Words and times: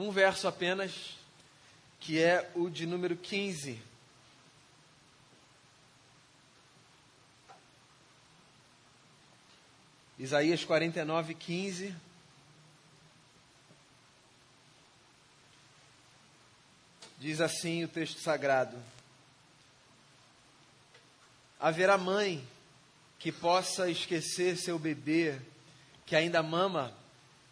um 0.00 0.10
verso 0.10 0.48
apenas, 0.48 1.16
que 1.98 2.18
é 2.18 2.50
o 2.54 2.70
de 2.70 2.86
número 2.86 3.16
15. 3.16 3.80
Isaías 10.18 10.64
49, 10.64 11.34
15. 11.34 11.94
Diz 17.18 17.40
assim 17.42 17.84
o 17.84 17.88
texto 17.88 18.20
sagrado: 18.20 18.82
Haverá 21.58 21.98
mãe 21.98 22.46
que 23.18 23.30
possa 23.30 23.90
esquecer 23.90 24.56
seu 24.56 24.78
bebê 24.78 25.38
que 26.06 26.16
ainda 26.16 26.42
mama 26.42 26.98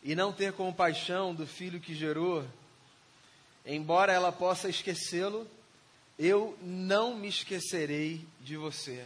e 0.03 0.15
não 0.15 0.33
ter 0.33 0.53
compaixão 0.53 1.35
do 1.35 1.47
filho 1.47 1.81
que 1.81 1.95
gerou, 1.95 2.45
embora 3.67 4.13
ela 4.13 4.33
possa 4.33 4.69
esquecê-lo, 4.69 5.47
eu 6.19 6.57
não 6.61 7.15
me 7.15 7.29
esquecerei 7.29 8.25
de 8.41 8.57
você. 8.57 9.05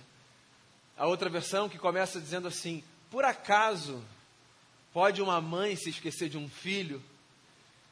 A 0.97 1.07
outra 1.07 1.29
versão 1.29 1.69
que 1.69 1.79
começa 1.79 2.21
dizendo 2.21 2.49
assim: 2.49 2.83
Por 3.11 3.25
acaso 3.25 4.03
pode 4.93 5.21
uma 5.21 5.41
mãe 5.41 5.77
se 5.77 5.91
esquecer 5.91 6.29
de 6.29 6.39
um 6.39 6.49
filho? 6.49 7.03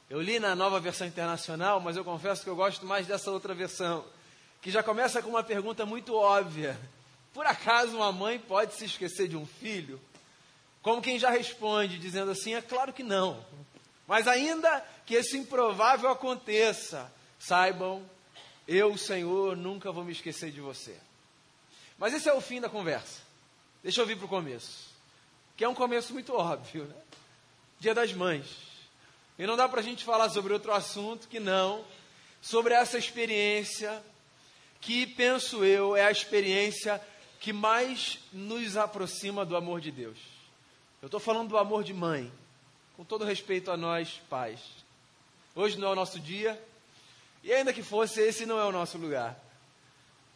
Eu 0.09 0.21
li 0.21 0.41
na 0.41 0.55
nova 0.55 0.81
versão 0.81 1.07
internacional, 1.07 1.81
mas 1.81 1.97
eu 1.97 2.05
confesso 2.05 2.43
que 2.43 2.51
eu 2.51 2.57
gosto 2.57 2.85
mais 2.85 3.07
dessa 3.07 3.31
outra 3.31 3.55
versão, 3.55 4.05
que 4.61 4.71
já 4.71 4.83
começa 4.83 5.23
com 5.23 5.31
uma 5.31 5.43
pergunta 5.43 5.87
muito 5.87 6.15
óbvia: 6.15 6.79
Por 7.33 7.47
acaso 7.47 7.97
uma 7.97 8.13
mãe 8.13 8.39
pode 8.39 8.75
se 8.75 8.85
esquecer 8.85 9.29
de 9.29 9.37
um 9.37 9.47
filho? 9.47 10.01
Como 10.83 11.03
quem 11.03 11.19
já 11.19 11.31
responde, 11.31 11.99
dizendo 11.99 12.31
assim: 12.31 12.55
É 12.55 12.63
claro 12.63 12.93
que 12.93 13.03
não. 13.03 13.45
Mas 14.07 14.27
ainda 14.27 14.85
que 15.07 15.15
esse 15.15 15.37
improvável 15.37 16.11
aconteça, 16.11 17.13
saibam, 17.39 18.05
eu, 18.67 18.97
Senhor, 18.97 19.57
nunca 19.57 19.93
vou 19.93 20.05
me 20.05 20.13
esquecer 20.13 20.51
de 20.51 20.61
você. 20.61 20.97
Mas 21.99 22.15
esse 22.15 22.29
é 22.29 22.33
o 22.33 22.41
fim 22.41 22.61
da 22.61 22.69
conversa. 22.69 23.21
Deixa 23.83 24.01
eu 24.01 24.07
vir 24.07 24.17
para 24.17 24.27
o 24.27 24.29
começo, 24.29 24.91
que 25.57 25.65
é 25.65 25.69
um 25.69 25.75
começo 25.75 26.13
muito 26.13 26.35
óbvio, 26.35 26.85
né? 26.85 26.97
Dia 27.79 27.95
das 27.95 28.13
Mães. 28.13 28.47
E 29.39 29.47
não 29.47 29.57
dá 29.57 29.69
para 29.69 29.81
a 29.81 29.83
gente 29.83 30.05
falar 30.05 30.29
sobre 30.29 30.53
outro 30.53 30.73
assunto 30.73 31.29
que 31.29 31.41
não 31.41 31.85
sobre 32.41 32.75
essa 32.75 32.99
experiência 32.99 34.03
que, 34.81 35.07
penso 35.07 35.65
eu, 35.65 35.95
é 35.95 36.05
a 36.07 36.11
experiência 36.11 37.01
que 37.39 37.53
mais 37.53 38.19
nos 38.33 38.77
aproxima 38.77 39.45
do 39.45 39.57
amor 39.57 39.81
de 39.81 39.91
Deus. 39.91 40.19
Eu 41.03 41.07
estou 41.07 41.19
falando 41.19 41.49
do 41.49 41.57
amor 41.57 41.83
de 41.83 41.95
mãe, 41.95 42.31
com 42.95 43.03
todo 43.05 43.25
respeito 43.25 43.71
a 43.71 43.77
nós, 43.77 44.21
pais. 44.29 44.61
Hoje 45.55 45.79
não 45.79 45.89
é 45.89 45.93
o 45.93 45.95
nosso 45.95 46.21
dia, 46.21 46.63
e 47.43 47.51
ainda 47.51 47.73
que 47.73 47.83
fosse, 47.83 48.21
esse 48.21 48.45
não 48.45 48.61
é 48.61 48.67
o 48.67 48.73
nosso 48.73 48.99
lugar. 48.99 49.35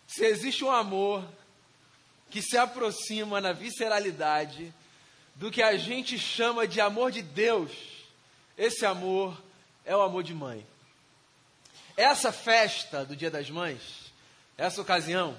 Se 0.09 0.25
existe 0.25 0.65
um 0.65 0.71
amor 0.71 1.23
que 2.31 2.41
se 2.41 2.57
aproxima 2.57 3.43
na 3.43 3.53
visceralidade 3.53 4.73
do 5.35 5.51
que 5.51 5.63
a 5.63 5.77
gente 5.77 6.19
chama 6.19 6.67
de 6.67 6.81
amor 6.81 7.13
de 7.13 7.21
Deus, 7.21 7.71
esse 8.57 8.87
amor 8.87 9.39
é 9.85 9.95
o 9.95 10.01
amor 10.01 10.23
de 10.23 10.33
mãe. 10.33 10.67
Essa 11.95 12.33
festa 12.33 13.05
do 13.05 13.15
Dia 13.15 13.31
das 13.31 13.51
Mães, 13.51 14.11
essa 14.57 14.81
ocasião, 14.81 15.37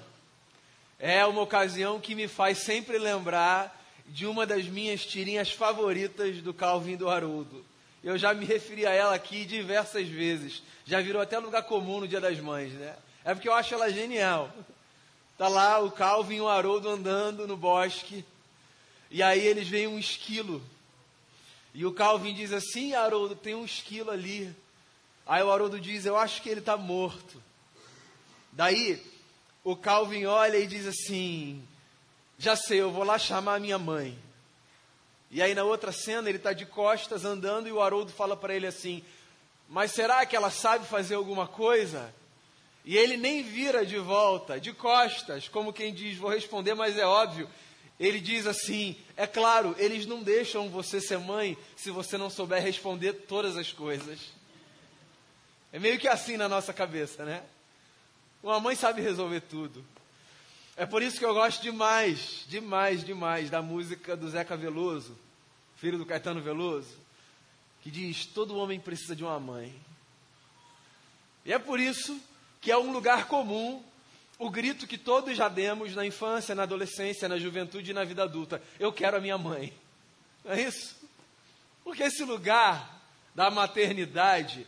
é 1.00 1.26
uma 1.26 1.42
ocasião 1.42 2.00
que 2.00 2.14
me 2.14 2.28
faz 2.28 2.58
sempre 2.58 2.96
lembrar 2.96 3.76
de 4.08 4.26
uma 4.26 4.46
das 4.46 4.66
minhas 4.66 5.04
tirinhas 5.04 5.50
favoritas 5.50 6.40
do 6.42 6.54
Calvin 6.54 6.96
do 6.96 7.08
Haroldo. 7.08 7.64
Eu 8.02 8.16
já 8.16 8.32
me 8.32 8.44
referi 8.44 8.86
a 8.86 8.92
ela 8.92 9.14
aqui 9.14 9.44
diversas 9.44 10.08
vezes. 10.08 10.62
Já 10.84 11.00
virou 11.00 11.20
até 11.20 11.38
lugar 11.38 11.62
comum 11.64 12.00
no 12.00 12.08
Dia 12.08 12.20
das 12.20 12.38
Mães, 12.38 12.72
né? 12.72 12.96
É 13.24 13.34
porque 13.34 13.48
eu 13.48 13.54
acho 13.54 13.74
ela 13.74 13.90
genial. 13.90 14.52
Tá 15.36 15.48
lá 15.48 15.80
o 15.80 15.90
Calvin 15.90 16.36
e 16.36 16.40
o 16.40 16.48
Haroldo 16.48 16.88
andando 16.88 17.46
no 17.46 17.56
bosque. 17.56 18.24
E 19.10 19.22
aí 19.22 19.44
eles 19.44 19.68
veem 19.68 19.86
um 19.86 19.98
esquilo 19.98 20.62
e 21.76 21.84
o 21.84 21.92
Calvin 21.92 22.32
diz 22.32 22.54
assim: 22.54 22.94
Haroldo, 22.94 23.36
tem 23.36 23.54
um 23.54 23.66
esquilo 23.66 24.10
ali. 24.10 24.50
Aí 25.26 25.42
o 25.42 25.52
Haroldo 25.52 25.78
diz: 25.78 26.06
Eu 26.06 26.16
acho 26.16 26.40
que 26.40 26.48
ele 26.48 26.60
está 26.60 26.74
morto. 26.74 27.42
Daí 28.50 28.98
o 29.62 29.76
Calvin 29.76 30.24
olha 30.24 30.56
e 30.56 30.66
diz 30.66 30.86
assim: 30.86 31.62
Já 32.38 32.54
sei, 32.54 32.80
eu 32.80 32.90
vou 32.90 33.04
lá 33.04 33.18
chamar 33.18 33.54
a 33.54 33.60
minha 33.60 33.78
mãe. 33.78 34.18
E 35.30 35.42
aí 35.42 35.54
na 35.54 35.64
outra 35.64 35.92
cena 35.92 36.28
ele 36.28 36.38
está 36.38 36.52
de 36.52 36.66
costas 36.66 37.24
andando 37.24 37.68
e 37.68 37.72
o 37.72 37.80
Haroldo 37.80 38.12
fala 38.12 38.36
para 38.36 38.54
ele 38.54 38.66
assim: 38.66 39.02
Mas 39.68 39.92
será 39.92 40.24
que 40.24 40.36
ela 40.36 40.50
sabe 40.50 40.86
fazer 40.86 41.14
alguma 41.14 41.46
coisa? 41.46 42.14
E 42.84 42.96
ele 42.96 43.16
nem 43.16 43.42
vira 43.42 43.84
de 43.84 43.98
volta, 43.98 44.60
de 44.60 44.72
costas, 44.72 45.48
como 45.48 45.72
quem 45.72 45.92
diz: 45.92 46.16
Vou 46.16 46.30
responder, 46.30 46.74
mas 46.74 46.96
é 46.96 47.06
óbvio. 47.06 47.48
Ele 47.98 48.20
diz 48.20 48.46
assim: 48.46 48.96
é 49.16 49.26
claro, 49.26 49.74
eles 49.78 50.06
não 50.06 50.22
deixam 50.22 50.68
você 50.68 51.00
ser 51.00 51.18
mãe 51.18 51.56
se 51.74 51.90
você 51.90 52.18
não 52.18 52.28
souber 52.28 52.62
responder 52.62 53.12
todas 53.12 53.56
as 53.56 53.72
coisas. 53.72 54.18
É 55.72 55.78
meio 55.78 55.98
que 55.98 56.08
assim 56.08 56.36
na 56.36 56.48
nossa 56.48 56.72
cabeça, 56.72 57.24
né? 57.24 57.42
Uma 58.42 58.60
mãe 58.60 58.76
sabe 58.76 59.00
resolver 59.00 59.40
tudo. 59.40 59.84
É 60.76 60.84
por 60.84 61.02
isso 61.02 61.18
que 61.18 61.24
eu 61.24 61.32
gosto 61.32 61.62
demais, 61.62 62.44
demais, 62.48 63.02
demais 63.02 63.48
da 63.48 63.62
música 63.62 64.14
do 64.14 64.28
Zeca 64.28 64.56
Veloso, 64.56 65.16
filho 65.76 65.96
do 65.96 66.04
Caetano 66.04 66.42
Veloso, 66.42 66.98
que 67.82 67.90
diz: 67.90 68.26
todo 68.26 68.56
homem 68.56 68.78
precisa 68.78 69.16
de 69.16 69.24
uma 69.24 69.40
mãe. 69.40 69.74
E 71.46 71.52
é 71.52 71.58
por 71.58 71.80
isso 71.80 72.20
que 72.60 72.70
é 72.70 72.76
um 72.76 72.92
lugar 72.92 73.26
comum 73.26 73.82
o 74.38 74.50
grito 74.50 74.86
que 74.86 74.98
todos 74.98 75.34
já 75.34 75.48
demos 75.48 75.94
na 75.94 76.04
infância, 76.04 76.54
na 76.54 76.64
adolescência, 76.64 77.28
na 77.28 77.38
juventude 77.38 77.90
e 77.90 77.94
na 77.94 78.04
vida 78.04 78.24
adulta: 78.24 78.62
Eu 78.78 78.92
quero 78.92 79.16
a 79.16 79.20
minha 79.20 79.38
mãe. 79.38 79.72
Não 80.44 80.52
é 80.52 80.60
isso? 80.60 80.94
Porque 81.82 82.02
esse 82.02 82.22
lugar 82.22 83.00
da 83.34 83.50
maternidade 83.50 84.66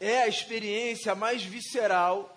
é 0.00 0.22
a 0.22 0.28
experiência 0.28 1.14
mais 1.14 1.42
visceral 1.42 2.34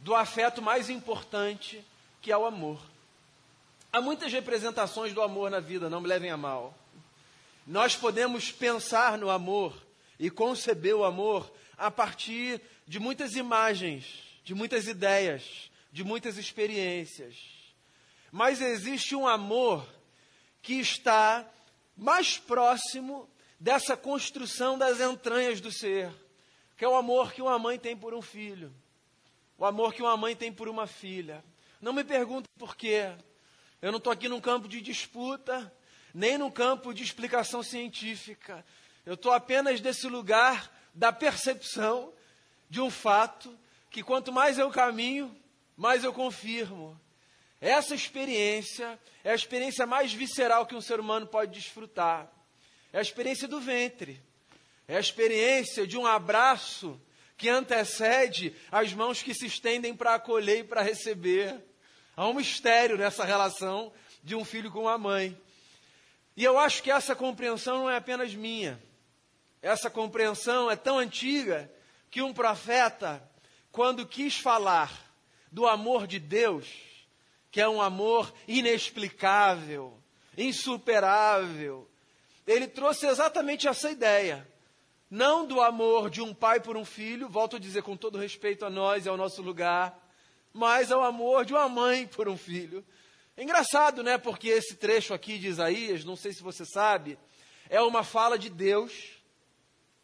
do 0.00 0.14
afeto 0.14 0.60
mais 0.60 0.90
importante, 0.90 1.82
que 2.26 2.32
é 2.32 2.36
o 2.36 2.44
amor. 2.44 2.80
Há 3.92 4.00
muitas 4.00 4.32
representações 4.32 5.12
do 5.14 5.22
amor 5.22 5.48
na 5.48 5.60
vida, 5.60 5.88
não 5.88 6.00
me 6.00 6.08
levem 6.08 6.28
a 6.28 6.36
mal. 6.36 6.76
Nós 7.64 7.94
podemos 7.94 8.50
pensar 8.50 9.16
no 9.16 9.30
amor 9.30 9.80
e 10.18 10.28
conceber 10.28 10.96
o 10.96 11.04
amor 11.04 11.48
a 11.78 11.88
partir 11.88 12.60
de 12.84 12.98
muitas 12.98 13.36
imagens, 13.36 14.24
de 14.42 14.56
muitas 14.56 14.88
ideias, 14.88 15.70
de 15.92 16.02
muitas 16.02 16.36
experiências. 16.36 17.36
Mas 18.32 18.60
existe 18.60 19.14
um 19.14 19.28
amor 19.28 19.86
que 20.60 20.80
está 20.80 21.48
mais 21.96 22.36
próximo 22.36 23.30
dessa 23.60 23.96
construção 23.96 24.76
das 24.76 24.98
entranhas 24.98 25.60
do 25.60 25.70
ser, 25.70 26.12
que 26.76 26.84
é 26.84 26.88
o 26.88 26.96
amor 26.96 27.32
que 27.32 27.40
uma 27.40 27.56
mãe 27.56 27.78
tem 27.78 27.96
por 27.96 28.12
um 28.12 28.20
filho, 28.20 28.74
o 29.56 29.64
amor 29.64 29.94
que 29.94 30.02
uma 30.02 30.16
mãe 30.16 30.34
tem 30.34 30.52
por 30.52 30.68
uma 30.68 30.88
filha. 30.88 31.44
Não 31.80 31.92
me 31.92 32.04
pergunte 32.04 32.48
por 32.58 32.76
quê. 32.76 33.12
Eu 33.82 33.92
não 33.92 33.98
estou 33.98 34.12
aqui 34.12 34.28
num 34.28 34.40
campo 34.40 34.68
de 34.68 34.80
disputa, 34.80 35.72
nem 36.14 36.38
num 36.38 36.50
campo 36.50 36.94
de 36.94 37.02
explicação 37.02 37.62
científica. 37.62 38.64
Eu 39.04 39.14
estou 39.14 39.32
apenas 39.32 39.80
desse 39.80 40.08
lugar 40.08 40.72
da 40.94 41.12
percepção 41.12 42.12
de 42.68 42.80
um 42.80 42.90
fato 42.90 43.56
que 43.90 44.02
quanto 44.02 44.32
mais 44.32 44.58
eu 44.58 44.70
caminho, 44.70 45.34
mas 45.76 46.04
eu 46.04 46.12
confirmo. 46.12 46.98
Essa 47.60 47.94
experiência 47.94 48.98
é 49.22 49.30
a 49.30 49.34
experiência 49.34 49.86
mais 49.86 50.12
visceral 50.12 50.66
que 50.66 50.74
um 50.74 50.80
ser 50.80 51.00
humano 51.00 51.26
pode 51.26 51.52
desfrutar. 51.52 52.30
É 52.92 52.98
a 52.98 53.02
experiência 53.02 53.46
do 53.46 53.60
ventre. 53.60 54.22
É 54.88 54.96
a 54.96 55.00
experiência 55.00 55.86
de 55.86 55.98
um 55.98 56.06
abraço 56.06 57.00
que 57.36 57.48
antecede 57.48 58.54
as 58.70 58.92
mãos 58.92 59.22
que 59.22 59.34
se 59.34 59.46
estendem 59.46 59.94
para 59.94 60.14
acolher 60.14 60.60
e 60.60 60.64
para 60.64 60.82
receber. 60.82 61.62
Há 62.16 62.26
um 62.26 62.32
mistério 62.32 62.96
nessa 62.96 63.26
relação 63.26 63.92
de 64.22 64.34
um 64.34 64.42
filho 64.42 64.70
com 64.70 64.82
uma 64.82 64.96
mãe. 64.96 65.38
E 66.34 66.42
eu 66.42 66.58
acho 66.58 66.82
que 66.82 66.90
essa 66.90 67.14
compreensão 67.14 67.80
não 67.80 67.90
é 67.90 67.96
apenas 67.96 68.34
minha. 68.34 68.82
Essa 69.60 69.90
compreensão 69.90 70.70
é 70.70 70.76
tão 70.76 70.98
antiga 70.98 71.70
que 72.10 72.22
um 72.22 72.32
profeta, 72.32 73.22
quando 73.70 74.06
quis 74.06 74.38
falar 74.38 74.90
do 75.52 75.66
amor 75.66 76.06
de 76.06 76.18
Deus, 76.18 76.66
que 77.50 77.60
é 77.60 77.68
um 77.68 77.82
amor 77.82 78.32
inexplicável, 78.48 79.98
insuperável. 80.38 81.86
Ele 82.46 82.66
trouxe 82.66 83.06
exatamente 83.06 83.68
essa 83.68 83.90
ideia. 83.90 84.48
Não 85.10 85.46
do 85.46 85.60
amor 85.60 86.08
de 86.08 86.22
um 86.22 86.32
pai 86.32 86.60
por 86.60 86.78
um 86.78 86.84
filho, 86.84 87.28
volto 87.28 87.56
a 87.56 87.58
dizer 87.58 87.82
com 87.82 87.94
todo 87.94 88.18
respeito 88.18 88.64
a 88.64 88.70
nós 88.70 89.04
e 89.04 89.08
ao 89.08 89.16
nosso 89.18 89.42
lugar, 89.42 90.05
mas 90.56 90.90
ao 90.90 91.02
amor 91.02 91.44
de 91.44 91.52
uma 91.52 91.68
mãe 91.68 92.06
por 92.06 92.28
um 92.28 92.36
filho. 92.36 92.84
É 93.36 93.42
engraçado, 93.42 94.02
né? 94.02 94.16
Porque 94.16 94.48
esse 94.48 94.74
trecho 94.76 95.12
aqui 95.12 95.38
de 95.38 95.48
Isaías, 95.48 96.04
não 96.04 96.16
sei 96.16 96.32
se 96.32 96.42
você 96.42 96.64
sabe, 96.64 97.18
é 97.68 97.80
uma 97.80 98.02
fala 98.02 98.38
de 98.38 98.48
Deus 98.48 98.92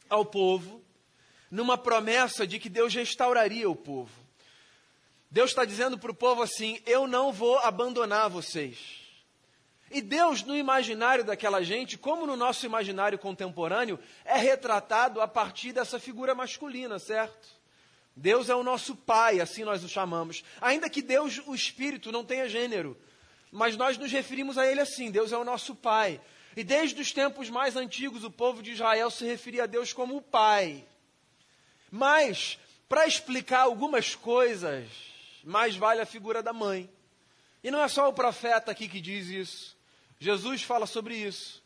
ao 0.08 0.24
povo 0.24 0.84
numa 1.50 1.78
promessa 1.78 2.46
de 2.46 2.58
que 2.58 2.68
Deus 2.68 2.94
restauraria 2.94 3.68
o 3.68 3.74
povo. 3.74 4.12
Deus 5.30 5.50
está 5.50 5.64
dizendo 5.64 5.98
para 5.98 6.10
o 6.10 6.14
povo 6.14 6.42
assim: 6.42 6.78
Eu 6.84 7.06
não 7.06 7.32
vou 7.32 7.58
abandonar 7.58 8.28
vocês. 8.28 9.00
E 9.90 10.00
Deus, 10.00 10.42
no 10.42 10.56
imaginário 10.56 11.24
daquela 11.24 11.62
gente, 11.62 11.98
como 11.98 12.26
no 12.26 12.36
nosso 12.36 12.64
imaginário 12.64 13.18
contemporâneo, 13.18 13.98
é 14.24 14.36
retratado 14.36 15.20
a 15.20 15.28
partir 15.28 15.72
dessa 15.72 15.98
figura 15.98 16.34
masculina, 16.34 16.98
certo? 16.98 17.61
Deus 18.14 18.48
é 18.48 18.54
o 18.54 18.62
nosso 18.62 18.94
Pai, 18.94 19.40
assim 19.40 19.64
nós 19.64 19.82
o 19.82 19.88
chamamos. 19.88 20.44
Ainda 20.60 20.90
que 20.90 21.00
Deus, 21.00 21.40
o 21.46 21.54
Espírito, 21.54 22.12
não 22.12 22.24
tenha 22.24 22.48
gênero. 22.48 22.96
Mas 23.50 23.76
nós 23.76 23.96
nos 23.98 24.12
referimos 24.12 24.58
a 24.58 24.66
Ele 24.66 24.80
assim: 24.80 25.10
Deus 25.10 25.32
é 25.32 25.36
o 25.36 25.44
nosso 25.44 25.74
Pai. 25.74 26.20
E 26.56 26.62
desde 26.62 27.00
os 27.00 27.12
tempos 27.12 27.48
mais 27.48 27.76
antigos, 27.76 28.24
o 28.24 28.30
povo 28.30 28.62
de 28.62 28.72
Israel 28.72 29.10
se 29.10 29.24
referia 29.24 29.64
a 29.64 29.66
Deus 29.66 29.92
como 29.92 30.16
o 30.16 30.22
Pai. 30.22 30.84
Mas, 31.90 32.58
para 32.88 33.06
explicar 33.06 33.60
algumas 33.60 34.14
coisas, 34.14 34.88
mais 35.42 35.76
vale 35.76 36.00
a 36.00 36.06
figura 36.06 36.42
da 36.42 36.52
mãe. 36.52 36.90
E 37.64 37.70
não 37.70 37.82
é 37.82 37.88
só 37.88 38.08
o 38.08 38.12
profeta 38.12 38.70
aqui 38.70 38.88
que 38.88 39.00
diz 39.00 39.28
isso. 39.28 39.76
Jesus 40.18 40.62
fala 40.62 40.86
sobre 40.86 41.16
isso. 41.16 41.61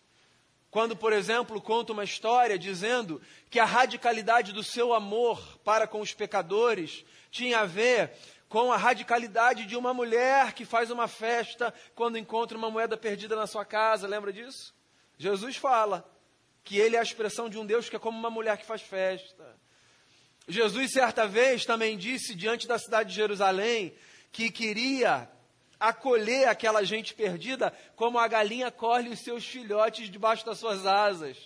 Quando, 0.77 0.95
por 0.95 1.11
exemplo, 1.11 1.59
conta 1.59 1.95
uma 1.95 2.05
história 2.05 2.59
dizendo 2.59 3.19
que 3.49 3.59
a 3.59 3.65
radicalidade 3.65 4.53
do 4.53 4.63
seu 4.63 4.93
amor 4.93 5.41
para 5.65 5.87
com 5.87 6.03
os 6.03 6.13
pecadores 6.13 7.03
tinha 7.31 7.61
a 7.61 7.65
ver 7.65 8.13
com 8.47 8.71
a 8.71 8.77
radicalidade 8.77 9.65
de 9.65 9.75
uma 9.75 9.95
mulher 9.95 10.53
que 10.53 10.67
faz 10.67 10.91
uma 10.91 11.09
festa 11.09 11.73
quando 11.95 12.19
encontra 12.19 12.59
uma 12.59 12.71
moeda 12.71 12.95
perdida 12.95 13.35
na 13.35 13.47
sua 13.47 13.65
casa, 13.65 14.07
lembra 14.07 14.31
disso? 14.31 14.75
Jesus 15.17 15.57
fala 15.57 16.07
que 16.63 16.77
ele 16.77 16.95
é 16.95 16.99
a 16.99 17.03
expressão 17.03 17.49
de 17.49 17.57
um 17.57 17.65
Deus 17.65 17.89
que 17.89 17.97
é 17.97 17.99
como 17.99 18.19
uma 18.19 18.29
mulher 18.29 18.59
que 18.59 18.67
faz 18.67 18.83
festa. 18.83 19.57
Jesus, 20.47 20.93
certa 20.93 21.27
vez, 21.27 21.65
também 21.65 21.97
disse 21.97 22.35
diante 22.35 22.69
da 22.69 22.79
cidade 22.79 23.09
de 23.09 23.17
Jerusalém 23.17 23.95
que 24.31 24.51
queria 24.51 25.27
acolher 25.79 26.49
aquela 26.49 26.85
gente 26.85 27.15
perdida 27.15 27.73
como 27.95 28.19
a 28.19 28.27
galinha 28.27 28.71
colhe 28.71 29.11
os 29.11 29.21
seus 29.21 29.47
filhotes 29.47 30.11
debaixo 30.11 30.45
das 30.45 30.59
suas 30.59 30.87
asas. 30.87 31.37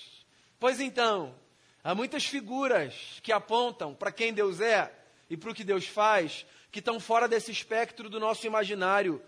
Pois 0.59 0.81
então, 0.81 1.35
há 1.83 1.95
muitas 1.95 2.25
figuras 2.25 3.21
que 3.23 3.33
apontam 3.33 3.95
para 3.95 4.13
quem 4.13 4.33
Deus 4.33 4.61
é 4.61 4.93
e 5.29 5.37
para 5.37 5.51
o 5.51 5.55
que 5.55 5.65
Deus 5.65 5.87
faz, 5.87 6.47
que 6.71 6.79
estão 6.79 7.01
fora 7.01 7.27
desse 7.27 7.51
espectro 7.51 8.09
do 8.09 8.21
nosso 8.21 8.47
imaginário, 8.47 9.23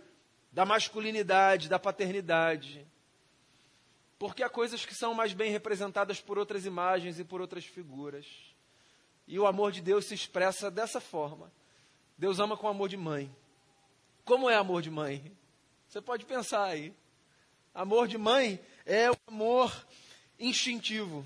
da 0.53 0.65
masculinidade, 0.65 1.69
da 1.69 1.79
paternidade. 1.79 2.87
Porque 4.19 4.43
há 4.43 4.49
coisas 4.49 4.85
que 4.87 4.95
são 4.95 5.15
mais 5.15 5.33
bem 5.33 5.51
representadas 5.51 6.21
por 6.21 6.39
outras 6.39 6.65
imagens 6.65 7.19
e 7.19 7.25
por 7.25 7.41
outras 7.41 7.65
figuras. 7.65 8.27
E 9.27 9.39
o 9.39 9.47
amor 9.47 9.73
de 9.73 9.81
Deus 9.81 10.05
se 10.05 10.15
expressa 10.15 10.71
dessa 10.71 11.01
forma. 11.01 11.51
Deus 12.17 12.39
ama 12.39 12.57
com 12.57 12.69
amor 12.69 12.89
de 12.89 12.97
mãe. 12.97 13.35
Como 14.32 14.49
é 14.49 14.56
amor 14.56 14.81
de 14.81 14.90
mãe? 14.90 15.31
Você 15.87 16.00
pode 16.00 16.25
pensar 16.25 16.64
aí. 16.64 16.94
Amor 17.75 18.08
de 18.08 18.17
mãe 18.17 18.58
é 18.87 19.11
o 19.11 19.17
amor 19.26 19.87
instintivo, 20.40 21.23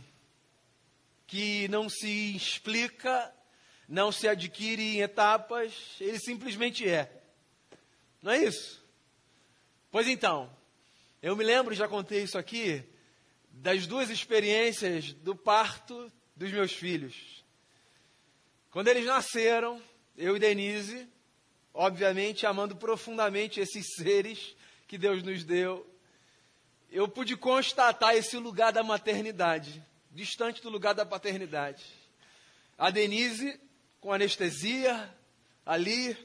que 1.24 1.68
não 1.68 1.88
se 1.88 2.34
explica, 2.34 3.32
não 3.88 4.10
se 4.10 4.26
adquire 4.26 4.82
em 4.82 5.02
etapas, 5.02 5.72
ele 6.00 6.18
simplesmente 6.18 6.88
é. 6.88 7.08
Não 8.20 8.32
é 8.32 8.42
isso? 8.42 8.84
Pois 9.88 10.08
então, 10.08 10.50
eu 11.22 11.36
me 11.36 11.44
lembro, 11.44 11.76
já 11.76 11.86
contei 11.86 12.24
isso 12.24 12.36
aqui, 12.36 12.82
das 13.52 13.86
duas 13.86 14.10
experiências 14.10 15.12
do 15.12 15.36
parto 15.36 16.12
dos 16.34 16.50
meus 16.50 16.72
filhos. 16.72 17.44
Quando 18.72 18.88
eles 18.88 19.06
nasceram, 19.06 19.80
eu 20.16 20.36
e 20.36 20.40
Denise, 20.40 21.08
obviamente 21.76 22.46
amando 22.46 22.74
profundamente 22.74 23.60
esses 23.60 23.94
seres 23.96 24.56
que 24.88 24.96
Deus 24.96 25.22
nos 25.22 25.44
deu, 25.44 25.86
eu 26.90 27.06
pude 27.06 27.36
constatar 27.36 28.16
esse 28.16 28.38
lugar 28.38 28.72
da 28.72 28.82
maternidade, 28.82 29.84
distante 30.10 30.62
do 30.62 30.70
lugar 30.70 30.94
da 30.94 31.04
paternidade. 31.04 31.84
A 32.78 32.88
Denise 32.90 33.60
com 34.00 34.10
anestesia, 34.10 35.14
ali, 35.66 36.16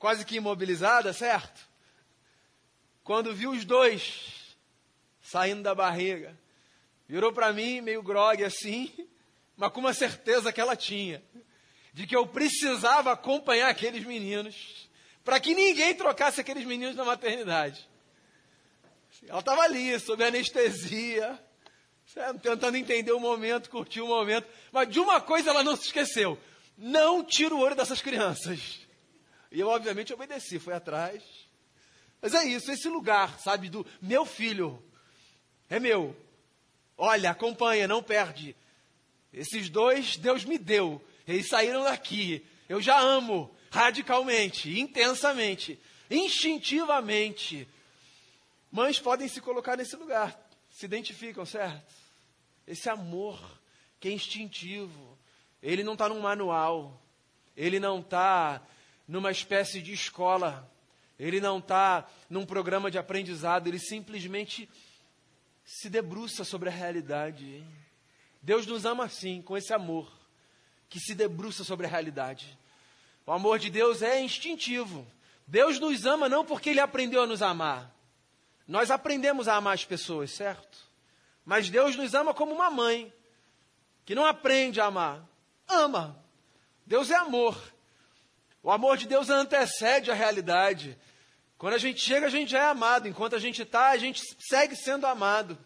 quase 0.00 0.24
que 0.24 0.36
imobilizada, 0.36 1.12
certo? 1.12 1.60
Quando 3.04 3.34
viu 3.34 3.52
os 3.52 3.64
dois 3.64 4.56
saindo 5.22 5.62
da 5.62 5.76
barriga, 5.76 6.36
virou 7.06 7.32
para 7.32 7.52
mim 7.52 7.80
meio 7.80 8.02
grogue 8.02 8.42
assim, 8.42 8.92
mas 9.56 9.70
com 9.70 9.78
uma 9.78 9.94
certeza 9.94 10.52
que 10.52 10.60
ela 10.60 10.74
tinha 10.74 11.22
de 11.92 12.06
que 12.06 12.16
eu 12.16 12.26
precisava 12.26 13.12
acompanhar 13.12 13.68
aqueles 13.68 14.04
meninos 14.04 14.88
para 15.24 15.38
que 15.38 15.54
ninguém 15.54 15.94
trocasse 15.94 16.40
aqueles 16.40 16.64
meninos 16.64 16.96
na 16.96 17.04
maternidade. 17.04 17.88
Ela 19.28 19.38
estava 19.38 19.62
ali, 19.62 19.98
sob 20.00 20.24
anestesia, 20.24 21.38
tentando 22.42 22.76
entender 22.76 23.12
o 23.12 23.20
momento, 23.20 23.70
curtir 23.70 24.00
o 24.00 24.08
momento, 24.08 24.48
mas 24.72 24.88
de 24.88 24.98
uma 24.98 25.20
coisa 25.20 25.50
ela 25.50 25.62
não 25.62 25.76
se 25.76 25.86
esqueceu: 25.86 26.38
não 26.76 27.22
tira 27.24 27.54
o 27.54 27.60
olho 27.60 27.76
dessas 27.76 28.02
crianças. 28.02 28.80
E 29.50 29.60
eu, 29.60 29.68
obviamente, 29.68 30.12
obedeci, 30.12 30.58
fui 30.58 30.72
atrás. 30.72 31.22
Mas 32.20 32.34
é 32.34 32.44
isso, 32.44 32.70
esse 32.70 32.88
lugar, 32.88 33.38
sabe, 33.40 33.68
do 33.68 33.86
meu 34.00 34.24
filho, 34.24 34.82
é 35.68 35.78
meu. 35.78 36.16
Olha, 36.96 37.30
acompanha, 37.30 37.88
não 37.88 38.02
perde. 38.02 38.56
Esses 39.32 39.68
dois 39.68 40.16
Deus 40.16 40.44
me 40.44 40.58
deu. 40.58 41.02
Eles 41.32 41.48
saíram 41.48 41.84
daqui. 41.84 42.44
Eu 42.68 42.80
já 42.80 42.98
amo 43.00 43.54
radicalmente, 43.70 44.78
intensamente, 44.78 45.80
instintivamente. 46.10 47.66
Mães 48.70 48.98
podem 48.98 49.28
se 49.28 49.40
colocar 49.40 49.76
nesse 49.76 49.96
lugar, 49.96 50.38
se 50.70 50.84
identificam, 50.84 51.46
certo? 51.46 51.94
Esse 52.66 52.88
amor 52.90 53.40
que 53.98 54.08
é 54.08 54.12
instintivo, 54.12 55.18
ele 55.62 55.82
não 55.82 55.94
está 55.94 56.08
num 56.08 56.20
manual, 56.20 57.02
ele 57.56 57.80
não 57.80 58.00
está 58.00 58.62
numa 59.08 59.30
espécie 59.30 59.80
de 59.80 59.92
escola, 59.92 60.70
ele 61.18 61.40
não 61.40 61.58
está 61.58 62.08
num 62.28 62.44
programa 62.44 62.90
de 62.90 62.98
aprendizado, 62.98 63.68
ele 63.68 63.78
simplesmente 63.78 64.68
se 65.64 65.88
debruça 65.88 66.44
sobre 66.44 66.68
a 66.68 66.72
realidade. 66.72 67.64
Deus 68.42 68.66
nos 68.66 68.84
ama 68.84 69.04
assim, 69.04 69.40
com 69.40 69.56
esse 69.56 69.72
amor 69.72 70.21
que 70.92 71.00
se 71.00 71.14
debruça 71.14 71.64
sobre 71.64 71.86
a 71.86 71.88
realidade. 71.88 72.58
O 73.24 73.32
amor 73.32 73.58
de 73.58 73.70
Deus 73.70 74.02
é 74.02 74.20
instintivo. 74.20 75.06
Deus 75.46 75.80
nos 75.80 76.04
ama 76.04 76.28
não 76.28 76.44
porque 76.44 76.68
Ele 76.68 76.80
aprendeu 76.80 77.22
a 77.22 77.26
nos 77.26 77.40
amar. 77.40 77.90
Nós 78.68 78.90
aprendemos 78.90 79.48
a 79.48 79.56
amar 79.56 79.72
as 79.72 79.86
pessoas, 79.86 80.32
certo? 80.32 80.78
Mas 81.46 81.70
Deus 81.70 81.96
nos 81.96 82.12
ama 82.12 82.34
como 82.34 82.52
uma 82.52 82.70
mãe, 82.70 83.10
que 84.04 84.14
não 84.14 84.26
aprende 84.26 84.82
a 84.82 84.84
amar. 84.84 85.26
Ama. 85.66 86.14
Deus 86.86 87.10
é 87.10 87.16
amor. 87.16 87.56
O 88.62 88.70
amor 88.70 88.98
de 88.98 89.08
Deus 89.08 89.30
antecede 89.30 90.10
a 90.10 90.14
realidade. 90.14 90.98
Quando 91.56 91.72
a 91.72 91.78
gente 91.78 92.00
chega, 92.00 92.26
a 92.26 92.30
gente 92.30 92.50
já 92.50 92.64
é 92.64 92.66
amado. 92.66 93.08
Enquanto 93.08 93.34
a 93.34 93.38
gente 93.38 93.62
está, 93.62 93.88
a 93.88 93.96
gente 93.96 94.20
segue 94.38 94.76
sendo 94.76 95.06
amado. 95.06 95.58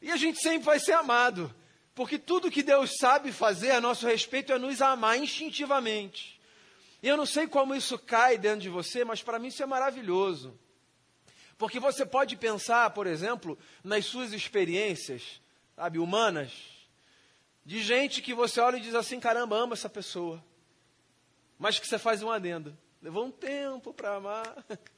E 0.00 0.10
a 0.10 0.16
gente 0.16 0.40
sempre 0.40 0.64
vai 0.64 0.80
ser 0.80 0.92
amado. 0.92 1.54
Porque 1.98 2.16
tudo 2.16 2.48
que 2.48 2.62
Deus 2.62 2.92
sabe 2.96 3.32
fazer 3.32 3.72
a 3.72 3.80
nosso 3.80 4.06
respeito 4.06 4.52
é 4.52 4.58
nos 4.58 4.80
amar 4.80 5.18
instintivamente. 5.18 6.40
E 7.02 7.08
eu 7.08 7.16
não 7.16 7.26
sei 7.26 7.48
como 7.48 7.74
isso 7.74 7.98
cai 7.98 8.38
dentro 8.38 8.60
de 8.60 8.68
você, 8.68 9.04
mas 9.04 9.20
para 9.20 9.36
mim 9.36 9.48
isso 9.48 9.64
é 9.64 9.66
maravilhoso. 9.66 10.56
Porque 11.58 11.80
você 11.80 12.06
pode 12.06 12.36
pensar, 12.36 12.88
por 12.90 13.08
exemplo, 13.08 13.58
nas 13.82 14.04
suas 14.06 14.32
experiências, 14.32 15.40
sabe, 15.74 15.98
humanas, 15.98 16.52
de 17.64 17.82
gente 17.82 18.22
que 18.22 18.32
você 18.32 18.60
olha 18.60 18.76
e 18.76 18.80
diz 18.80 18.94
assim: 18.94 19.18
caramba, 19.18 19.56
ama 19.56 19.72
essa 19.72 19.88
pessoa. 19.88 20.40
Mas 21.58 21.80
que 21.80 21.88
você 21.88 21.98
faz 21.98 22.22
um 22.22 22.30
adendo. 22.30 22.78
Levou 23.02 23.24
um 23.24 23.32
tempo 23.32 23.92
para 23.92 24.14
amar. 24.14 24.64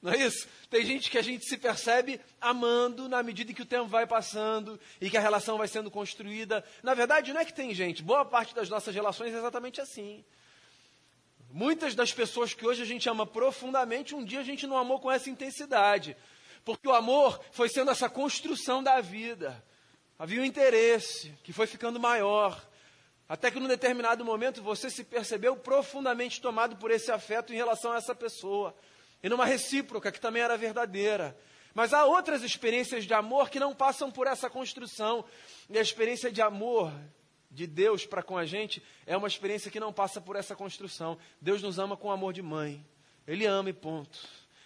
Não 0.00 0.12
é 0.12 0.18
isso? 0.18 0.46
Tem 0.70 0.84
gente 0.84 1.10
que 1.10 1.18
a 1.18 1.22
gente 1.22 1.44
se 1.44 1.56
percebe 1.56 2.20
amando 2.40 3.08
na 3.08 3.22
medida 3.22 3.52
que 3.52 3.62
o 3.62 3.66
tempo 3.66 3.86
vai 3.86 4.06
passando 4.06 4.78
e 5.00 5.10
que 5.10 5.16
a 5.16 5.20
relação 5.20 5.58
vai 5.58 5.66
sendo 5.66 5.90
construída. 5.90 6.64
Na 6.82 6.94
verdade, 6.94 7.32
não 7.32 7.40
é 7.40 7.44
que 7.44 7.52
tem 7.52 7.74
gente, 7.74 8.02
boa 8.02 8.24
parte 8.24 8.54
das 8.54 8.68
nossas 8.68 8.94
relações 8.94 9.34
é 9.34 9.38
exatamente 9.38 9.80
assim. 9.80 10.24
Muitas 11.50 11.94
das 11.94 12.12
pessoas 12.12 12.54
que 12.54 12.66
hoje 12.66 12.82
a 12.82 12.86
gente 12.86 13.08
ama 13.08 13.26
profundamente, 13.26 14.14
um 14.14 14.24
dia 14.24 14.40
a 14.40 14.44
gente 14.44 14.66
não 14.66 14.76
amou 14.76 15.00
com 15.00 15.10
essa 15.10 15.30
intensidade. 15.30 16.16
Porque 16.64 16.86
o 16.86 16.94
amor 16.94 17.40
foi 17.50 17.68
sendo 17.68 17.90
essa 17.90 18.08
construção 18.08 18.82
da 18.82 19.00
vida. 19.00 19.64
Havia 20.18 20.42
um 20.42 20.44
interesse 20.44 21.32
que 21.42 21.52
foi 21.52 21.66
ficando 21.66 21.98
maior. 21.98 22.62
Até 23.28 23.50
que 23.50 23.58
num 23.58 23.66
determinado 23.66 24.24
momento 24.24 24.62
você 24.62 24.90
se 24.90 25.02
percebeu 25.02 25.56
profundamente 25.56 26.40
tomado 26.40 26.76
por 26.76 26.90
esse 26.90 27.10
afeto 27.10 27.52
em 27.52 27.56
relação 27.56 27.92
a 27.92 27.96
essa 27.96 28.14
pessoa 28.14 28.74
e 29.22 29.28
numa 29.28 29.44
recíproca 29.44 30.12
que 30.12 30.20
também 30.20 30.42
era 30.42 30.56
verdadeira. 30.56 31.38
Mas 31.74 31.92
há 31.92 32.04
outras 32.04 32.42
experiências 32.42 33.04
de 33.04 33.14
amor 33.14 33.50
que 33.50 33.60
não 33.60 33.74
passam 33.74 34.10
por 34.10 34.26
essa 34.26 34.48
construção. 34.50 35.24
E 35.68 35.78
a 35.78 35.82
experiência 35.82 36.30
de 36.30 36.42
amor 36.42 36.92
de 37.50 37.66
Deus 37.66 38.04
para 38.04 38.22
com 38.22 38.36
a 38.36 38.44
gente 38.44 38.82
é 39.06 39.16
uma 39.16 39.28
experiência 39.28 39.70
que 39.70 39.80
não 39.80 39.92
passa 39.92 40.20
por 40.20 40.36
essa 40.36 40.56
construção. 40.56 41.18
Deus 41.40 41.62
nos 41.62 41.78
ama 41.78 41.96
com 41.96 42.10
amor 42.10 42.32
de 42.32 42.42
mãe. 42.42 42.84
Ele 43.26 43.46
ama 43.46 43.70
e 43.70 43.72
ponto. 43.72 44.18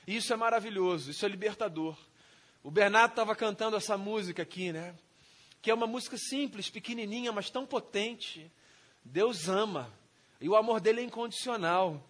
E 0.06 0.16
isso 0.16 0.32
é 0.32 0.36
maravilhoso, 0.36 1.10
isso 1.10 1.24
é 1.24 1.28
libertador. 1.28 1.96
O 2.62 2.70
Bernardo 2.70 3.12
estava 3.12 3.34
cantando 3.34 3.76
essa 3.76 3.96
música 3.96 4.42
aqui, 4.42 4.72
né? 4.72 4.94
Que 5.60 5.70
é 5.70 5.74
uma 5.74 5.86
música 5.86 6.16
simples, 6.16 6.70
pequenininha, 6.70 7.32
mas 7.32 7.50
tão 7.50 7.66
potente. 7.66 8.50
Deus 9.04 9.48
ama. 9.48 9.92
E 10.40 10.48
o 10.48 10.56
amor 10.56 10.80
dele 10.80 11.00
é 11.00 11.04
incondicional. 11.04 12.02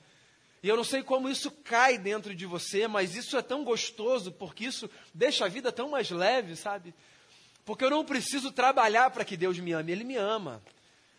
E 0.62 0.68
eu 0.68 0.76
não 0.76 0.84
sei 0.84 1.02
como 1.02 1.28
isso 1.28 1.50
cai 1.50 1.98
dentro 1.98 2.34
de 2.34 2.46
você, 2.46 2.86
mas 2.86 3.16
isso 3.16 3.36
é 3.36 3.42
tão 3.42 3.64
gostoso, 3.64 4.30
porque 4.30 4.64
isso 4.64 4.88
deixa 5.12 5.44
a 5.44 5.48
vida 5.48 5.72
tão 5.72 5.88
mais 5.90 6.08
leve, 6.10 6.54
sabe? 6.54 6.94
Porque 7.64 7.84
eu 7.84 7.90
não 7.90 8.04
preciso 8.04 8.52
trabalhar 8.52 9.10
para 9.10 9.24
que 9.24 9.36
Deus 9.36 9.58
me 9.58 9.72
ame, 9.72 9.90
Ele 9.90 10.04
me 10.04 10.16
ama. 10.16 10.62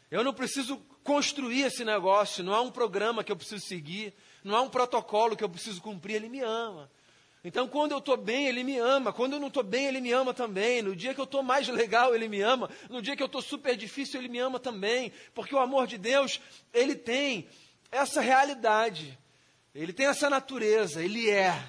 Eu 0.10 0.24
não 0.24 0.34
preciso 0.34 0.78
construir 1.04 1.64
esse 1.64 1.84
negócio, 1.84 2.44
não 2.44 2.54
há 2.54 2.62
um 2.62 2.72
programa 2.72 3.24
que 3.24 3.32
eu 3.32 3.36
preciso 3.36 3.66
seguir, 3.66 4.14
não 4.44 4.56
há 4.56 4.62
um 4.62 4.70
protocolo 4.70 5.36
que 5.36 5.44
eu 5.44 5.50
preciso 5.50 5.82
cumprir, 5.82 6.16
Ele 6.16 6.30
me 6.30 6.40
ama. 6.40 6.90
Então, 7.44 7.68
quando 7.68 7.92
eu 7.92 7.98
estou 7.98 8.16
bem, 8.16 8.48
Ele 8.48 8.64
me 8.64 8.78
ama. 8.78 9.12
Quando 9.12 9.34
eu 9.34 9.40
não 9.40 9.50
estou 9.50 9.64
bem, 9.64 9.88
Ele 9.88 10.00
me 10.00 10.14
ama 10.14 10.34
também. 10.34 10.82
No 10.82 10.96
dia 10.96 11.14
que 11.14 11.20
eu 11.20 11.26
estou 11.26 11.44
mais 11.44 11.68
legal, 11.68 12.16
Ele 12.16 12.30
me 12.30 12.40
ama. 12.40 12.70
No 12.90 13.02
dia 13.02 13.18
que 13.18 13.22
eu 13.22 13.26
estou 13.26 13.42
super 13.42 13.76
difícil, 13.76 14.22
Ele 14.22 14.30
me 14.30 14.40
ama 14.40 14.60
também. 14.60 15.12
Porque 15.34 15.54
o 15.54 15.60
amor 15.60 15.86
de 15.86 15.98
Deus, 15.98 16.40
Ele 16.74 16.96
tem 16.96 17.46
essa 17.92 18.22
realidade. 18.22 19.20
Ele 19.74 19.92
tem 19.92 20.06
essa 20.06 20.30
natureza, 20.30 21.04
ele 21.04 21.30
é. 21.30 21.62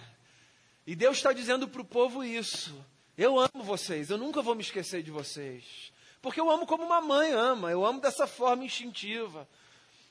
E 0.87 0.95
Deus 0.95 1.17
está 1.17 1.33
dizendo 1.33 1.67
para 1.67 1.81
o 1.81 1.85
povo 1.85 2.23
isso. 2.23 2.75
Eu 3.17 3.39
amo 3.39 3.63
vocês, 3.63 4.11
eu 4.11 4.19
nunca 4.19 4.43
vou 4.43 4.55
me 4.55 4.63
esquecer 4.63 5.03
de 5.03 5.11
vocês. 5.11 5.93
Porque 6.21 6.41
eu 6.41 6.51
amo 6.51 6.67
como 6.67 6.85
uma 6.85 7.01
mãe 7.01 7.33
ama, 7.33 7.71
eu 7.71 7.85
amo 7.85 8.01
dessa 8.01 8.27
forma 8.27 8.65
instintiva. 8.65 9.49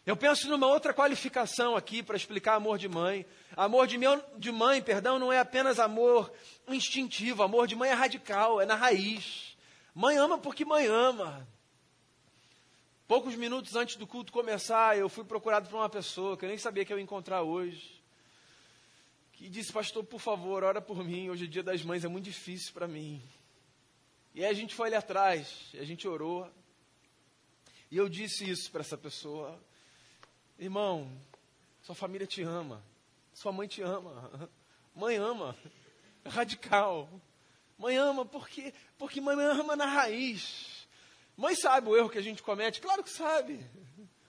Eu 0.06 0.18
penso 0.18 0.50
numa 0.50 0.68
outra 0.68 0.94
qualificação 0.94 1.76
aqui 1.76 2.04
para 2.04 2.18
explicar 2.18 2.56
amor 2.56 2.78
de 2.78 2.90
mãe. 2.90 3.26
Amor 3.56 3.88
de, 3.88 3.98
meu, 3.98 4.22
de 4.38 4.52
mãe, 4.52 4.82
perdão, 4.82 5.18
não 5.18 5.32
é 5.32 5.40
apenas 5.40 5.80
amor 5.80 6.32
instintivo, 6.68 7.42
amor 7.42 7.68
de 7.68 7.76
mãe 7.76 7.90
é 7.90 7.94
radical, 7.94 8.60
é 8.60 8.66
na 8.66 8.76
raiz. 8.76 9.56
Mãe 9.94 10.18
ama 10.18 10.38
porque 10.38 10.66
mãe 10.66 10.88
ama. 10.88 11.48
Poucos 13.08 13.36
minutos 13.36 13.76
antes 13.76 13.98
do 13.98 14.08
culto 14.08 14.32
começar, 14.32 14.98
eu 14.98 15.10
fui 15.10 15.26
procurado 15.26 15.70
por 15.70 15.76
uma 15.76 15.90
pessoa 15.90 16.38
que 16.38 16.46
eu 16.46 16.50
nem 16.50 16.58
sabia 16.58 16.86
que 16.86 16.94
eu 16.94 16.98
ia 16.98 17.04
encontrar 17.04 17.42
hoje. 17.42 18.02
Que 19.34 19.50
disse, 19.50 19.74
pastor, 19.74 20.06
por 20.06 20.22
favor, 20.22 20.64
ora 20.64 20.82
por 20.82 21.04
mim. 21.04 21.30
Hoje 21.30 21.44
é 21.44 21.48
dia 21.48 21.62
das 21.62 21.84
mães, 21.84 22.06
é 22.06 22.08
muito 22.08 22.26
difícil 22.26 22.72
para 22.74 22.88
mim. 22.88 23.22
E 24.34 24.44
aí 24.44 24.50
a 24.50 24.54
gente 24.54 24.74
foi 24.74 24.88
ali 24.88 24.96
atrás, 24.96 25.70
a 25.74 25.84
gente 25.84 26.08
orou. 26.08 26.50
E 27.92 27.98
eu 27.98 28.08
disse 28.08 28.50
isso 28.50 28.72
para 28.72 28.82
essa 28.82 28.98
pessoa: 28.98 29.60
Irmão, 30.58 31.12
sua 31.82 31.94
família 31.94 32.26
te 32.26 32.42
ama. 32.42 32.82
Sua 33.34 33.52
mãe 33.52 33.68
te 33.68 33.82
ama. 33.82 34.50
Mãe 34.96 35.18
ama. 35.18 35.58
Radical. 36.26 37.10
Mãe 37.78 37.98
ama 37.98 38.26
porque, 38.26 38.74
porque 38.98 39.20
mãe 39.20 39.36
ama 39.36 39.76
na 39.76 39.86
raiz. 39.86 40.83
Mãe 41.36 41.56
sabe 41.56 41.90
o 41.90 41.96
erro 41.96 42.10
que 42.10 42.18
a 42.18 42.24
gente 42.24 42.44
comete? 42.44 42.80
Claro 42.80 43.04
que 43.04 43.10
sabe. 43.10 43.60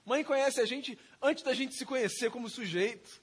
Mãe 0.05 0.25
conhece 0.25 0.61
a 0.61 0.65
gente 0.65 0.99
antes 1.21 1.43
da 1.43 1.55
gente 1.55 1.75
se 1.75 1.85
conhecer 1.85 2.31
como 2.31 2.49
sujeito. 2.49 3.23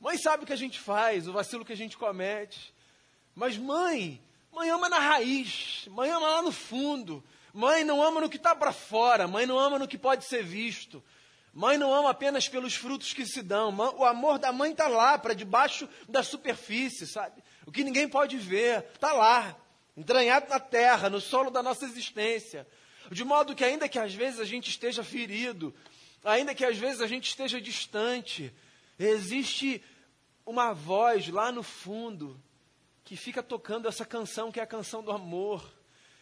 Mãe 0.00 0.16
sabe 0.16 0.44
o 0.44 0.46
que 0.46 0.52
a 0.52 0.56
gente 0.56 0.78
faz, 0.78 1.26
o 1.26 1.32
vacilo 1.32 1.64
que 1.64 1.72
a 1.72 1.76
gente 1.76 1.96
comete. 1.96 2.72
Mas 3.34 3.56
mãe, 3.56 4.22
mãe 4.52 4.70
ama 4.70 4.88
na 4.88 4.98
raiz, 4.98 5.86
mãe 5.90 6.10
ama 6.10 6.28
lá 6.28 6.42
no 6.42 6.52
fundo. 6.52 7.22
Mãe 7.52 7.84
não 7.84 8.02
ama 8.02 8.20
no 8.20 8.28
que 8.28 8.36
está 8.36 8.54
para 8.54 8.72
fora, 8.72 9.26
mãe 9.26 9.46
não 9.46 9.58
ama 9.58 9.78
no 9.78 9.88
que 9.88 9.98
pode 9.98 10.24
ser 10.26 10.44
visto. 10.44 11.02
Mãe 11.52 11.76
não 11.76 11.92
ama 11.92 12.10
apenas 12.10 12.48
pelos 12.48 12.74
frutos 12.74 13.12
que 13.12 13.26
se 13.26 13.42
dão. 13.42 13.74
O 13.96 14.04
amor 14.04 14.38
da 14.38 14.52
mãe 14.52 14.70
está 14.70 14.86
lá, 14.86 15.18
para 15.18 15.34
debaixo 15.34 15.88
da 16.08 16.22
superfície, 16.22 17.06
sabe? 17.06 17.42
O 17.66 17.72
que 17.72 17.82
ninguém 17.82 18.08
pode 18.08 18.36
ver, 18.36 18.84
está 18.94 19.12
lá 19.12 19.56
entranhado 19.98 20.48
na 20.48 20.60
terra, 20.60 21.10
no 21.10 21.20
solo 21.20 21.50
da 21.50 21.60
nossa 21.60 21.84
existência. 21.84 22.64
De 23.10 23.24
modo 23.24 23.54
que, 23.54 23.64
ainda 23.64 23.88
que 23.88 23.98
às 23.98 24.14
vezes 24.14 24.38
a 24.38 24.44
gente 24.44 24.70
esteja 24.70 25.02
ferido, 25.02 25.74
ainda 26.24 26.54
que 26.54 26.64
às 26.64 26.78
vezes 26.78 27.00
a 27.00 27.06
gente 27.08 27.28
esteja 27.28 27.60
distante, 27.60 28.54
existe 28.96 29.82
uma 30.46 30.72
voz 30.72 31.28
lá 31.28 31.50
no 31.50 31.64
fundo 31.64 32.40
que 33.04 33.16
fica 33.16 33.42
tocando 33.42 33.88
essa 33.88 34.04
canção 34.04 34.52
que 34.52 34.60
é 34.60 34.62
a 34.62 34.66
canção 34.66 35.02
do 35.02 35.10
amor, 35.10 35.68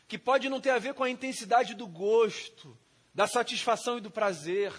que 0.09 0.17
pode 0.17 0.49
não 0.49 0.61
ter 0.61 0.71
a 0.71 0.79
ver 0.79 0.95
com 0.95 1.05
a 1.05 1.11
intensidade 1.11 1.75
do 1.75 1.87
gosto, 1.87 2.79
da 3.13 3.27
satisfação 3.27 3.99
e 3.99 4.01
do 4.01 4.11
prazer, 4.11 4.73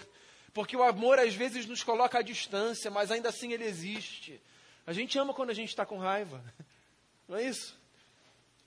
porque 0.52 0.76
o 0.76 0.82
amor 0.82 1.20
às 1.20 1.34
vezes 1.34 1.66
nos 1.66 1.84
coloca 1.84 2.18
à 2.18 2.22
distância, 2.22 2.90
mas 2.90 3.12
ainda 3.12 3.28
assim 3.28 3.52
ele 3.52 3.64
existe. 3.64 4.42
A 4.84 4.92
gente 4.92 5.16
ama 5.18 5.32
quando 5.32 5.50
a 5.50 5.54
gente 5.54 5.68
está 5.68 5.86
com 5.86 5.98
raiva, 5.98 6.42
não 7.28 7.36
é 7.36 7.44
isso? 7.44 7.77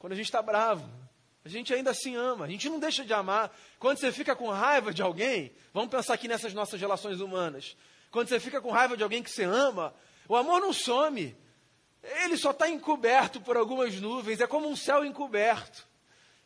Quando 0.01 0.13
a 0.13 0.15
gente 0.15 0.25
está 0.25 0.41
bravo. 0.41 0.89
A 1.45 1.47
gente 1.47 1.71
ainda 1.71 1.91
assim 1.91 2.15
ama, 2.15 2.45
a 2.45 2.47
gente 2.47 2.67
não 2.67 2.79
deixa 2.79 3.05
de 3.05 3.13
amar. 3.13 3.55
Quando 3.77 3.99
você 3.99 4.11
fica 4.11 4.35
com 4.35 4.49
raiva 4.49 4.91
de 4.91 4.99
alguém, 4.99 5.51
vamos 5.71 5.91
pensar 5.91 6.15
aqui 6.15 6.27
nessas 6.27 6.55
nossas 6.55 6.81
relações 6.81 7.21
humanas. 7.21 7.77
Quando 8.09 8.27
você 8.27 8.39
fica 8.39 8.59
com 8.59 8.71
raiva 8.71 8.97
de 8.97 9.03
alguém 9.03 9.21
que 9.21 9.29
você 9.29 9.43
ama, 9.43 9.93
o 10.27 10.35
amor 10.35 10.59
não 10.59 10.73
some. 10.73 11.37
Ele 12.23 12.35
só 12.35 12.49
está 12.49 12.67
encoberto 12.67 13.39
por 13.39 13.55
algumas 13.55 13.93
nuvens, 14.01 14.41
é 14.41 14.47
como 14.47 14.67
um 14.67 14.75
céu 14.75 15.05
encoberto, 15.05 15.87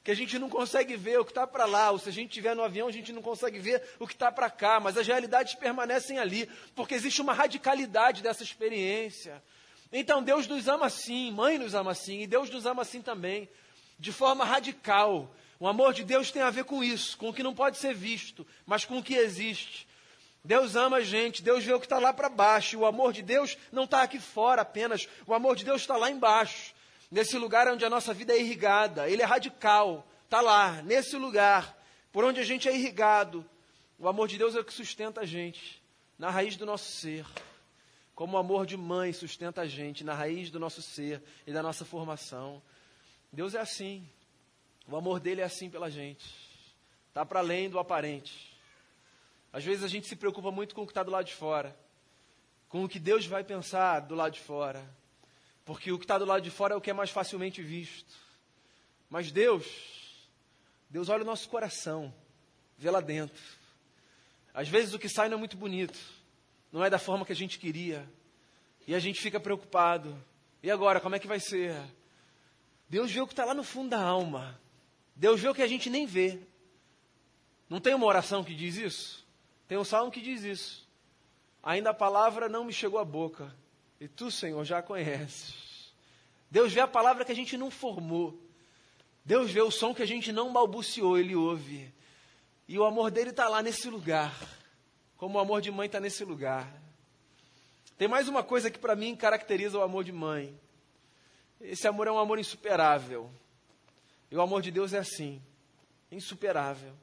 que 0.04 0.12
a 0.12 0.16
gente 0.16 0.38
não 0.38 0.50
consegue 0.50 0.98
ver 0.98 1.22
o 1.22 1.24
que 1.24 1.32
está 1.32 1.48
para 1.48 1.64
lá, 1.64 1.92
ou 1.92 1.98
se 1.98 2.10
a 2.10 2.12
gente 2.12 2.32
estiver 2.32 2.58
no 2.58 2.62
avião, 2.62 2.90
a 2.90 2.92
gente 2.92 3.14
não 3.14 3.22
consegue 3.22 3.58
ver 3.58 3.82
o 4.00 4.06
que 4.06 4.14
está 4.14 4.30
para 4.34 4.50
cá, 4.50 4.82
mas 4.82 4.98
as 4.98 5.08
realidades 5.08 5.56
permanecem 5.56 6.20
ali, 6.20 6.46
porque 6.76 6.94
existe 6.94 7.22
uma 7.22 7.32
radicalidade 7.32 8.22
dessa 8.22 8.44
experiência. 8.44 9.42
Então 9.98 10.22
Deus 10.22 10.46
nos 10.46 10.68
ama 10.68 10.88
assim, 10.88 11.32
mãe 11.32 11.58
nos 11.58 11.74
ama 11.74 11.92
assim, 11.92 12.20
e 12.20 12.28
Deus 12.28 12.50
nos 12.50 12.66
ama 12.66 12.82
assim 12.82 13.02
também, 13.02 13.48
de 13.98 14.12
forma 14.12 14.44
radical. 14.44 15.34
O 15.58 15.70
amor 15.70 15.94
de 15.94 16.04
Deus 16.04 16.32
tem 16.32 16.42
a 16.42 16.50
ver 16.50 16.66
com 16.66 16.84
isso, 16.84 17.18
com 17.18 17.30
o 17.30 17.34
que 17.34 17.42
não 17.42 17.56
pode 17.56 17.78
ser 17.78 17.94
visto, 17.94 18.46
mas 18.66 18.84
com 18.84 18.98
o 18.98 19.04
que 19.04 19.14
existe. 19.14 19.88
Deus 20.44 20.76
ama 20.76 20.98
a 20.98 21.02
gente, 21.02 21.42
Deus 21.42 21.64
vê 21.64 21.74
o 21.74 21.80
que 21.80 21.86
está 21.86 21.98
lá 21.98 22.12
para 22.12 22.28
baixo. 22.28 22.80
O 22.80 22.86
amor 22.86 23.14
de 23.14 23.22
Deus 23.22 23.58
não 23.72 23.86
está 23.86 24.02
aqui 24.02 24.20
fora 24.20 24.64
apenas, 24.64 25.08
o 25.26 25.34
amor 25.34 25.56
de 25.56 25.64
Deus 25.64 25.80
está 25.80 25.96
lá 25.96 26.12
embaixo, 26.12 26.76
nesse 27.10 27.38
lugar 27.38 27.66
onde 27.70 27.86
a 27.86 27.90
nossa 27.90 28.14
vida 28.14 28.34
é 28.34 28.38
irrigada. 28.42 29.10
Ele 29.10 29.22
é 29.22 29.26
radical, 29.26 30.06
está 30.26 30.42
lá, 30.42 30.82
nesse 30.82 31.16
lugar, 31.16 31.74
por 32.12 32.26
onde 32.26 32.42
a 32.42 32.44
gente 32.44 32.68
é 32.68 32.76
irrigado. 32.76 33.46
O 33.98 34.10
amor 34.10 34.28
de 34.28 34.38
Deus 34.38 34.58
é 34.58 34.60
o 34.60 34.66
que 34.66 34.74
sustenta 34.74 35.22
a 35.22 35.26
gente, 35.26 35.82
na 36.20 36.30
raiz 36.30 36.58
do 36.58 36.66
nosso 36.66 36.92
ser 36.92 37.26
como 38.16 38.38
o 38.38 38.40
amor 38.40 38.66
de 38.66 38.78
mãe 38.78 39.12
sustenta 39.12 39.62
a 39.62 39.68
gente 39.68 40.04
na 40.04 40.14
raiz 40.14 40.50
do 40.50 40.58
nosso 40.58 40.82
ser 40.82 41.22
e 41.46 41.52
da 41.52 41.62
nossa 41.62 41.84
formação. 41.84 42.62
Deus 43.32 43.54
é 43.54 43.60
assim. 43.60 44.08
O 44.88 44.96
amor 44.96 45.20
dele 45.20 45.42
é 45.42 45.44
assim 45.44 45.70
pela 45.70 45.92
gente. 45.92 46.26
Está 47.10 47.26
para 47.26 47.40
além 47.42 47.70
do 47.70 47.78
aparente. 47.78 48.56
Às 49.52 49.66
vezes 49.66 49.84
a 49.84 49.88
gente 49.90 50.08
se 50.08 50.16
preocupa 50.16 50.50
muito 50.50 50.74
com 50.74 50.84
o 50.84 50.86
que 50.86 50.92
está 50.92 51.04
do 51.04 51.12
lado 51.12 51.26
de 51.26 51.34
fora, 51.34 51.78
com 52.70 52.86
o 52.86 52.90
que 52.90 53.00
Deus 53.00 53.26
vai 53.26 53.44
pensar 53.44 54.00
do 54.02 54.16
lado 54.16 54.34
de 54.34 54.40
fora, 54.40 54.86
porque 55.66 55.92
o 55.92 55.98
que 55.98 56.06
está 56.06 56.18
do 56.18 56.26
lado 56.26 56.42
de 56.42 56.52
fora 56.52 56.74
é 56.74 56.78
o 56.78 56.82
que 56.82 56.90
é 56.90 56.94
mais 56.94 57.10
facilmente 57.10 57.62
visto. 57.62 58.14
Mas 59.10 59.32
Deus, 59.32 59.66
Deus 60.90 61.10
olha 61.10 61.24
o 61.24 61.26
nosso 61.26 61.48
coração, 61.50 62.14
vê 62.78 62.90
lá 62.90 63.02
dentro. 63.02 63.42
Às 64.54 64.68
vezes 64.68 64.94
o 64.94 65.00
que 65.00 65.10
sai 65.10 65.28
não 65.30 65.38
é 65.38 65.40
muito 65.40 65.58
bonito, 65.58 66.00
não 66.76 66.84
é 66.84 66.90
da 66.90 67.00
forma 67.00 67.26
que 67.26 67.32
a 67.32 67.36
gente 67.36 67.58
queria. 67.58 68.06
E 68.86 68.94
a 68.94 69.00
gente 69.00 69.22
fica 69.22 69.40
preocupado. 69.40 70.22
E 70.62 70.70
agora, 70.70 71.00
como 71.00 71.16
é 71.16 71.20
que 71.20 71.26
vai 71.26 71.40
ser? 71.40 71.74
Deus 72.90 73.10
vê 73.10 73.22
o 73.22 73.26
que 73.26 73.32
está 73.32 73.46
lá 73.46 73.54
no 73.54 73.64
fundo 73.64 73.92
da 73.92 74.04
alma. 74.04 74.60
Deus 75.16 75.40
vê 75.40 75.48
o 75.48 75.56
que 75.56 75.62
a 75.62 75.68
gente 75.68 75.90
nem 75.90 76.06
vê. 76.06 76.38
Não 77.70 77.80
tem 77.80 77.94
uma 77.94 78.06
oração 78.06 78.44
que 78.44 78.54
diz 78.54 78.76
isso? 78.76 79.26
Tem 79.70 79.78
um 79.78 79.86
salmo 79.86 80.12
que 80.12 80.20
diz 80.20 80.44
isso. 80.44 80.86
Ainda 81.64 81.92
a 81.92 81.94
palavra 81.94 82.50
não 82.50 82.66
me 82.66 82.74
chegou 82.74 83.00
à 83.00 83.06
boca. 83.06 83.56
E 83.98 84.10
tu, 84.10 84.30
Senhor, 84.30 84.66
já 84.66 84.80
a 84.80 84.84
conheces. 84.84 85.94
Deus 86.52 86.74
vê 86.74 86.82
a 86.82 86.88
palavra 86.88 87.24
que 87.24 87.32
a 87.32 87.36
gente 87.36 87.56
não 87.56 87.72
formou. 87.72 88.38
Deus 89.24 89.50
vê 89.50 89.62
o 89.62 89.72
som 89.72 89.96
que 89.96 90.04
a 90.04 90.06
gente 90.06 90.34
não 90.34 90.52
balbuciou, 90.52 91.18
Ele 91.18 91.38
ouve. 91.38 91.90
E 92.68 92.78
o 92.78 92.84
amor 92.84 93.12
dele 93.12 93.30
está 93.30 93.48
lá 93.48 93.62
nesse 93.64 93.90
lugar 93.90 94.36
como 95.18 95.38
o 95.38 95.42
amor 95.42 95.62
de 95.62 95.72
mãe 95.72 95.86
está 95.86 96.00
nesse 96.00 96.24
lugar. 96.24 96.72
Tem 97.98 98.08
mais 98.08 98.28
uma 98.28 98.44
coisa 98.44 98.70
que 98.70 98.78
para 98.78 98.96
mim 98.96 99.16
caracteriza 99.16 99.78
o 99.78 99.82
amor 99.82 100.04
de 100.04 100.12
mãe. 100.12 100.58
Esse 101.62 101.88
amor 101.88 102.08
é 102.08 102.12
um 102.12 102.20
amor 102.20 102.38
insuperável. 102.40 103.32
E 104.30 104.36
o 104.36 104.42
amor 104.42 104.62
de 104.62 104.72
Deus 104.72 104.94
é 104.94 104.98
assim, 104.98 105.42
insuperável. 106.12 106.94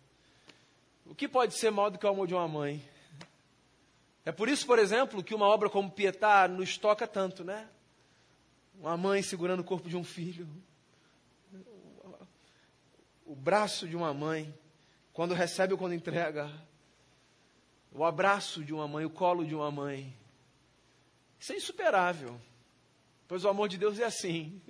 O 1.07 1.15
que 1.15 1.27
pode 1.27 1.55
ser 1.55 1.71
maior 1.71 1.91
do 1.91 1.99
que 1.99 2.07
o 2.07 2.11
amor 2.11 2.27
de 2.27 2.35
uma 2.35 2.47
mãe? 2.47 2.83
É 4.25 4.31
por 4.31 4.49
isso, 4.49 4.67
por 4.67 4.79
exemplo, 4.79 5.23
que 5.23 5.35
uma 5.35 5.47
obra 5.47 5.69
como 5.69 5.91
Pietá 5.91 6.47
nos 6.47 6.77
toca 6.79 7.07
tanto, 7.09 7.43
né? 7.43 7.69
Uma 8.79 8.97
mãe 8.97 9.23
segurando 9.23 9.61
o 9.61 9.65
corpo 9.65 9.89
de 9.89 9.97
um 9.97 10.05
filho. 10.05 10.49
O 13.25 13.35
braço 13.35 13.89
de 13.89 13.97
uma 13.97 14.13
mãe 14.13 14.53
quando 15.13 15.35
recebe 15.35 15.73
ou 15.73 15.79
quando 15.79 15.95
entrega, 15.95 16.51
o 17.95 18.05
abraço 18.05 18.65
de 18.65 18.73
uma 18.73 18.89
mãe, 18.89 19.05
o 19.05 19.11
colo 19.11 19.45
de 19.45 19.55
uma 19.55 19.71
mãe. 19.71 20.15
Isso 21.39 21.53
é 21.53 21.57
insuperável, 21.57 22.41
pois 23.29 23.45
o 23.45 23.49
amor 23.49 23.69
de 23.69 23.77
Deus 23.77 23.99
é 23.99 24.05
assim, 24.05 24.61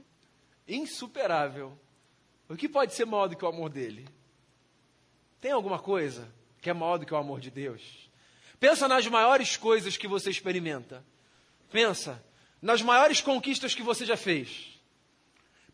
insuperável. 0.67 1.79
O 2.49 2.57
que 2.57 2.69
pode 2.69 2.95
ser 2.95 3.05
maior 3.05 3.29
do 3.29 3.37
que 3.37 3.45
o 3.45 3.49
amor 3.49 3.71
dele? 3.71 4.09
Tem 5.41 5.53
alguma 5.53 5.79
coisa 5.79 6.33
que 6.61 6.71
é 6.71 6.73
maior 6.73 6.99
do 6.99 7.07
que 7.07 7.15
o 7.15 7.17
amor 7.17 7.41
de 7.41 7.51
Deus? 7.51 8.11
Pensa 8.59 8.87
nas 8.87 9.07
maiores 9.07 9.57
coisas 9.57 9.97
que 9.97 10.07
você 10.07 10.31
experimenta. 10.31 11.05
Pensa 11.71 12.23
nas 12.61 12.83
maiores 12.83 13.21
conquistas 13.21 13.75
que 13.75 13.83
você 13.83 14.07
já 14.07 14.17
fez. 14.17 14.81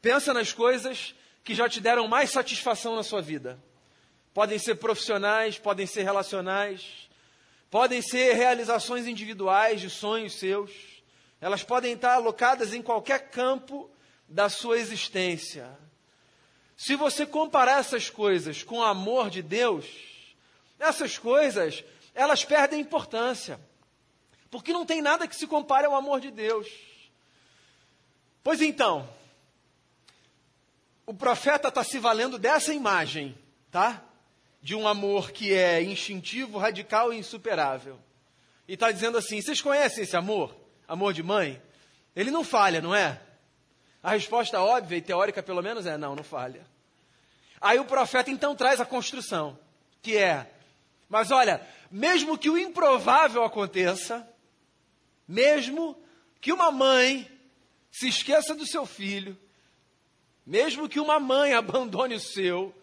Pensa 0.00 0.32
nas 0.32 0.52
coisas 0.52 1.14
que 1.44 1.54
já 1.54 1.68
te 1.68 1.80
deram 1.80 2.08
mais 2.08 2.30
satisfação 2.30 2.96
na 2.96 3.02
sua 3.02 3.20
vida. 3.20 3.62
Podem 4.32 4.58
ser 4.58 4.76
profissionais, 4.76 5.58
podem 5.58 5.86
ser 5.86 6.02
relacionais, 6.02 7.07
podem 7.70 8.00
ser 8.02 8.34
realizações 8.34 9.06
individuais 9.06 9.80
de 9.80 9.90
sonhos 9.90 10.38
seus. 10.38 10.70
Elas 11.40 11.62
podem 11.62 11.92
estar 11.92 12.14
alocadas 12.14 12.72
em 12.72 12.82
qualquer 12.82 13.30
campo 13.30 13.90
da 14.28 14.48
sua 14.48 14.78
existência. 14.78 15.78
Se 16.76 16.96
você 16.96 17.26
comparar 17.26 17.80
essas 17.80 18.08
coisas 18.08 18.62
com 18.62 18.78
o 18.78 18.84
amor 18.84 19.30
de 19.30 19.42
Deus, 19.42 19.86
essas 20.78 21.18
coisas, 21.18 21.84
elas 22.14 22.44
perdem 22.44 22.80
importância. 22.80 23.60
Porque 24.50 24.72
não 24.72 24.86
tem 24.86 25.02
nada 25.02 25.26
que 25.28 25.36
se 25.36 25.46
compare 25.46 25.86
ao 25.86 25.94
amor 25.94 26.20
de 26.20 26.30
Deus. 26.30 26.68
Pois 28.42 28.62
então, 28.62 29.08
o 31.04 31.12
profeta 31.12 31.68
está 31.68 31.82
se 31.84 31.98
valendo 31.98 32.38
dessa 32.38 32.72
imagem, 32.72 33.36
tá? 33.70 34.02
De 34.68 34.74
um 34.74 34.86
amor 34.86 35.30
que 35.30 35.54
é 35.54 35.82
instintivo, 35.82 36.58
radical 36.58 37.10
e 37.10 37.16
insuperável. 37.16 37.98
E 38.68 38.74
está 38.74 38.92
dizendo 38.92 39.16
assim: 39.16 39.40
vocês 39.40 39.62
conhecem 39.62 40.04
esse 40.04 40.14
amor? 40.14 40.54
Amor 40.86 41.14
de 41.14 41.22
mãe? 41.22 41.58
Ele 42.14 42.30
não 42.30 42.44
falha, 42.44 42.82
não 42.82 42.94
é? 42.94 43.18
A 44.02 44.10
resposta 44.10 44.60
óbvia 44.60 44.98
e 44.98 45.00
teórica, 45.00 45.42
pelo 45.42 45.62
menos, 45.62 45.86
é: 45.86 45.96
não, 45.96 46.14
não 46.14 46.22
falha. 46.22 46.66
Aí 47.58 47.78
o 47.78 47.86
profeta 47.86 48.30
então 48.30 48.54
traz 48.54 48.78
a 48.78 48.84
construção, 48.84 49.58
que 50.02 50.18
é: 50.18 50.52
mas 51.08 51.30
olha, 51.30 51.66
mesmo 51.90 52.36
que 52.36 52.50
o 52.50 52.58
improvável 52.58 53.44
aconteça, 53.44 54.28
mesmo 55.26 55.96
que 56.42 56.52
uma 56.52 56.70
mãe 56.70 57.26
se 57.90 58.06
esqueça 58.06 58.54
do 58.54 58.66
seu 58.66 58.84
filho, 58.84 59.34
mesmo 60.44 60.90
que 60.90 61.00
uma 61.00 61.18
mãe 61.18 61.54
abandone 61.54 62.16
o 62.16 62.20
seu, 62.20 62.74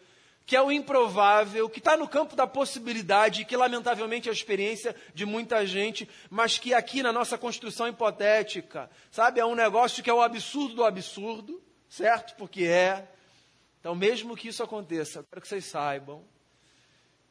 que 0.46 0.56
é 0.56 0.62
o 0.62 0.72
improvável, 0.72 1.68
que 1.68 1.80
está 1.80 1.98
no 1.98 2.08
campo 2.08 2.36
da 2.36 2.46
possibilidade, 2.46 3.46
que 3.46 3.58
lamentavelmente 3.58 4.30
é 4.30 4.32
a 4.32 4.34
experiência 4.34 4.96
de 5.14 5.25
muita 5.25 5.66
gente, 5.66 6.08
mas 6.30 6.60
que 6.60 6.74
aqui 6.74 7.02
na 7.02 7.12
nossa 7.12 7.38
construção 7.38 7.88
hipotética, 7.88 8.90
sabe, 9.10 9.40
é 9.40 9.46
um 9.46 9.56
negócio 9.56 10.04
que 10.04 10.10
é 10.10 10.14
o 10.14 10.22
absurdo 10.22 10.75
do 10.75 10.84
absurdo, 10.84 11.62
certo? 11.90 12.36
Porque 12.36 12.66
é. 12.66 13.08
Então, 13.80 13.96
mesmo 13.96 14.36
que 14.36 14.50
isso 14.50 14.62
aconteça, 14.62 15.24
quero 15.30 15.42
que 15.42 15.48
vocês 15.48 15.66
saibam 15.66 16.24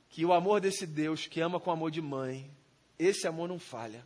que 0.08 0.24
o 0.24 0.32
amor 0.32 0.60
desse 0.60 0.86
Deus 0.86 1.26
que 1.26 1.40
ama 1.40 1.60
com 1.60 1.70
amor 1.70 1.90
de 1.90 2.00
mãe, 2.00 2.50
esse 2.98 3.26
amor 3.26 3.48
não 3.48 3.58
falha. 3.58 4.04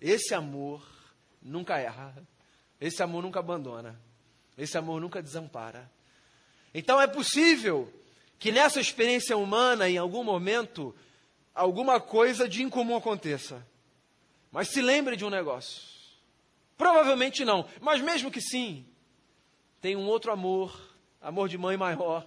Esse 0.00 0.34
amor 0.34 0.86
nunca 1.40 1.78
erra. 1.78 2.14
Esse 2.80 3.02
amor 3.02 3.22
nunca 3.22 3.38
abandona. 3.38 3.98
Esse 4.56 4.76
amor 4.76 5.00
nunca 5.00 5.22
desampara. 5.22 5.90
Então 6.74 7.00
é 7.00 7.06
possível 7.06 7.92
que 8.38 8.50
nessa 8.50 8.80
experiência 8.80 9.36
humana, 9.36 9.88
em 9.88 9.98
algum 9.98 10.24
momento, 10.24 10.94
alguma 11.54 12.00
coisa 12.00 12.48
de 12.48 12.62
incomum 12.62 12.96
aconteça. 12.96 13.66
Mas 14.50 14.68
se 14.68 14.80
lembre 14.80 15.16
de 15.16 15.24
um 15.24 15.30
negócio. 15.30 15.82
Provavelmente 16.76 17.44
não, 17.44 17.68
mas 17.80 18.00
mesmo 18.00 18.30
que 18.30 18.40
sim, 18.40 18.84
tem 19.80 19.94
um 19.94 20.06
outro 20.06 20.32
amor, 20.32 20.96
amor 21.20 21.48
de 21.48 21.56
mãe 21.56 21.76
maior, 21.76 22.26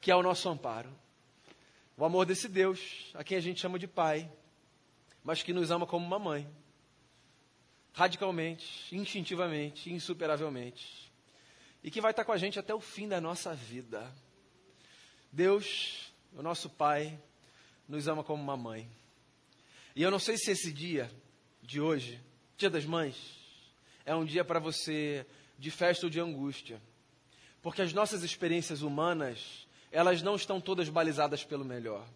que 0.00 0.10
é 0.10 0.16
o 0.16 0.22
nosso 0.22 0.48
amparo. 0.48 0.90
O 1.96 2.04
amor 2.04 2.26
desse 2.26 2.48
Deus, 2.48 3.12
a 3.14 3.22
quem 3.22 3.38
a 3.38 3.40
gente 3.40 3.60
chama 3.60 3.78
de 3.78 3.86
Pai, 3.86 4.28
mas 5.22 5.42
que 5.42 5.52
nos 5.52 5.70
ama 5.70 5.86
como 5.86 6.04
uma 6.04 6.18
mãe. 6.18 6.48
Radicalmente, 7.92 8.94
instintivamente, 8.94 9.92
insuperavelmente 9.92 11.03
e 11.84 11.90
que 11.90 12.00
vai 12.00 12.12
estar 12.12 12.24
com 12.24 12.32
a 12.32 12.38
gente 12.38 12.58
até 12.58 12.74
o 12.74 12.80
fim 12.80 13.06
da 13.06 13.20
nossa 13.20 13.54
vida. 13.54 14.10
Deus, 15.30 16.10
o 16.32 16.42
nosso 16.42 16.70
Pai, 16.70 17.20
nos 17.86 18.08
ama 18.08 18.24
como 18.24 18.42
uma 18.42 18.56
mãe. 18.56 18.90
E 19.94 20.02
eu 20.02 20.10
não 20.10 20.18
sei 20.18 20.38
se 20.38 20.50
esse 20.50 20.72
dia 20.72 21.10
de 21.62 21.82
hoje, 21.82 22.18
Dia 22.56 22.70
das 22.70 22.86
Mães, 22.86 23.16
é 24.06 24.14
um 24.14 24.24
dia 24.24 24.42
para 24.42 24.58
você 24.58 25.26
de 25.58 25.70
festa 25.70 26.06
ou 26.06 26.10
de 26.10 26.18
angústia. 26.18 26.80
Porque 27.60 27.82
as 27.82 27.92
nossas 27.92 28.22
experiências 28.22 28.80
humanas, 28.80 29.68
elas 29.92 30.22
não 30.22 30.36
estão 30.36 30.62
todas 30.62 30.88
balizadas 30.88 31.44
pelo 31.44 31.66
melhor. 31.66 32.08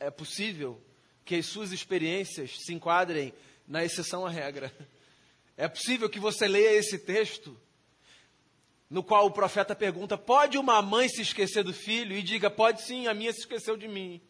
É 0.00 0.10
possível 0.10 0.80
que 1.24 1.36
as 1.36 1.46
suas 1.46 1.70
experiências 1.70 2.58
se 2.58 2.74
enquadrem 2.74 3.32
na 3.68 3.84
exceção 3.84 4.26
à 4.26 4.30
regra. 4.30 4.74
É 5.56 5.68
possível 5.68 6.08
que 6.08 6.18
você 6.18 6.48
leia 6.48 6.72
esse 6.72 6.98
texto 6.98 7.56
no 8.90 9.04
qual 9.04 9.26
o 9.26 9.30
profeta 9.30 9.74
pergunta: 9.74 10.18
pode 10.18 10.58
uma 10.58 10.82
mãe 10.82 11.08
se 11.08 11.22
esquecer 11.22 11.62
do 11.62 11.72
filho? 11.72 12.16
E 12.16 12.22
diga: 12.22 12.50
pode 12.50 12.82
sim, 12.82 13.06
a 13.06 13.14
minha 13.14 13.32
se 13.32 13.40
esqueceu 13.40 13.76
de 13.76 13.86
mim. 13.86 14.20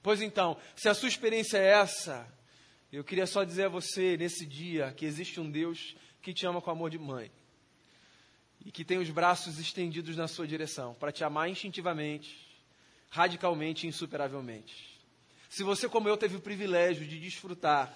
Pois 0.00 0.22
então, 0.22 0.56
se 0.76 0.88
a 0.88 0.94
sua 0.94 1.08
experiência 1.08 1.58
é 1.58 1.72
essa, 1.72 2.26
eu 2.92 3.02
queria 3.02 3.26
só 3.26 3.42
dizer 3.42 3.64
a 3.64 3.68
você 3.68 4.16
nesse 4.16 4.46
dia 4.46 4.92
que 4.92 5.04
existe 5.04 5.40
um 5.40 5.50
Deus 5.50 5.96
que 6.22 6.32
te 6.32 6.46
ama 6.46 6.60
com 6.60 6.70
amor 6.70 6.90
de 6.90 6.98
mãe 6.98 7.30
e 8.64 8.70
que 8.70 8.84
tem 8.84 8.98
os 8.98 9.10
braços 9.10 9.58
estendidos 9.58 10.16
na 10.16 10.28
sua 10.28 10.46
direção 10.46 10.94
para 10.94 11.10
te 11.10 11.24
amar 11.24 11.50
instintivamente, 11.50 12.36
radicalmente 13.10 13.86
e 13.86 13.88
insuperavelmente. 13.88 15.00
Se 15.50 15.62
você, 15.62 15.88
como 15.88 16.08
eu, 16.08 16.16
teve 16.16 16.36
o 16.36 16.40
privilégio 16.40 17.06
de 17.06 17.18
desfrutar 17.18 17.94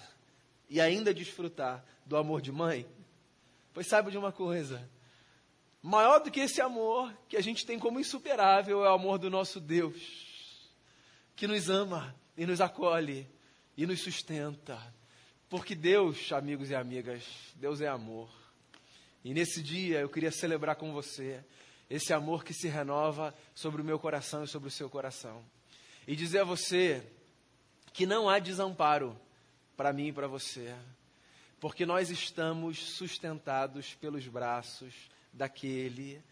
e 0.69 0.81
ainda 0.81 1.13
desfrutar 1.13 1.83
do 2.05 2.17
amor 2.17 2.41
de 2.41 2.51
mãe, 2.51 2.85
pois 3.73 3.87
saiba 3.87 4.11
de 4.11 4.17
uma 4.17 4.31
coisa 4.31 4.89
Maior 5.81 6.19
do 6.19 6.29
que 6.29 6.41
esse 6.41 6.61
amor 6.61 7.13
que 7.29 7.37
a 7.37 7.41
gente 7.41 7.65
tem 7.65 7.79
como 7.79 7.99
insuperável 7.99 8.83
é 8.83 8.89
o 8.89 8.93
amor 8.93 9.17
do 9.17 9.29
nosso 9.29 9.61
Deus, 9.61 9.97
que 11.35 11.47
nos 11.47 11.69
ama 11.69 12.13
e 12.35 12.45
nos 12.45 12.59
acolhe 12.59 13.25
e 13.77 13.85
nos 13.85 14.01
sustenta. 14.01 14.77
Porque 15.49 15.73
Deus, 15.73 16.31
amigos 16.33 16.69
e 16.69 16.75
amigas, 16.75 17.23
Deus 17.55 17.79
é 17.79 17.87
amor. 17.87 18.29
E 19.23 19.33
nesse 19.33 19.63
dia 19.63 20.01
eu 20.01 20.09
queria 20.09 20.31
celebrar 20.31 20.75
com 20.75 20.91
você 20.91 21.43
esse 21.89 22.13
amor 22.13 22.43
que 22.43 22.53
se 22.53 22.67
renova 22.67 23.33
sobre 23.55 23.81
o 23.81 23.85
meu 23.85 23.97
coração 23.97 24.43
e 24.43 24.47
sobre 24.47 24.67
o 24.67 24.71
seu 24.71 24.89
coração. 24.89 25.43
E 26.05 26.15
dizer 26.15 26.39
a 26.39 26.43
você 26.43 27.03
que 27.93 28.05
não 28.05 28.29
há 28.29 28.37
desamparo 28.37 29.19
para 29.77 29.93
mim 29.93 30.07
e 30.07 30.13
para 30.13 30.27
você, 30.27 30.75
porque 31.59 31.85
nós 31.85 32.09
estamos 32.09 32.79
sustentados 32.79 33.95
pelos 33.95 34.27
braços 34.27 34.93
daquele 35.31 36.23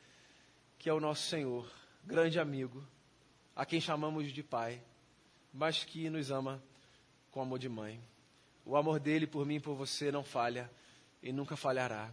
que 0.78 0.90
é 0.90 0.94
o 0.94 1.00
nosso 1.00 1.28
Senhor, 1.28 1.70
grande 2.04 2.40
amigo, 2.40 2.86
a 3.56 3.66
quem 3.66 3.82
chamamos 3.82 4.32
de 4.32 4.44
Pai, 4.44 4.82
mas 5.52 5.84
que 5.84 6.10
nos 6.10 6.30
ama 6.30 6.64
com 7.32 7.42
amor 7.42 7.60
de 7.60 7.68
mãe. 7.68 8.00
O 8.66 8.76
amor 8.76 9.00
dele 9.00 9.26
por 9.26 9.46
mim 9.46 9.56
e 9.56 9.60
por 9.60 9.76
você 9.76 10.12
não 10.12 10.24
falha 10.24 10.70
e 11.22 11.32
nunca 11.32 11.56
falhará. 11.56 12.12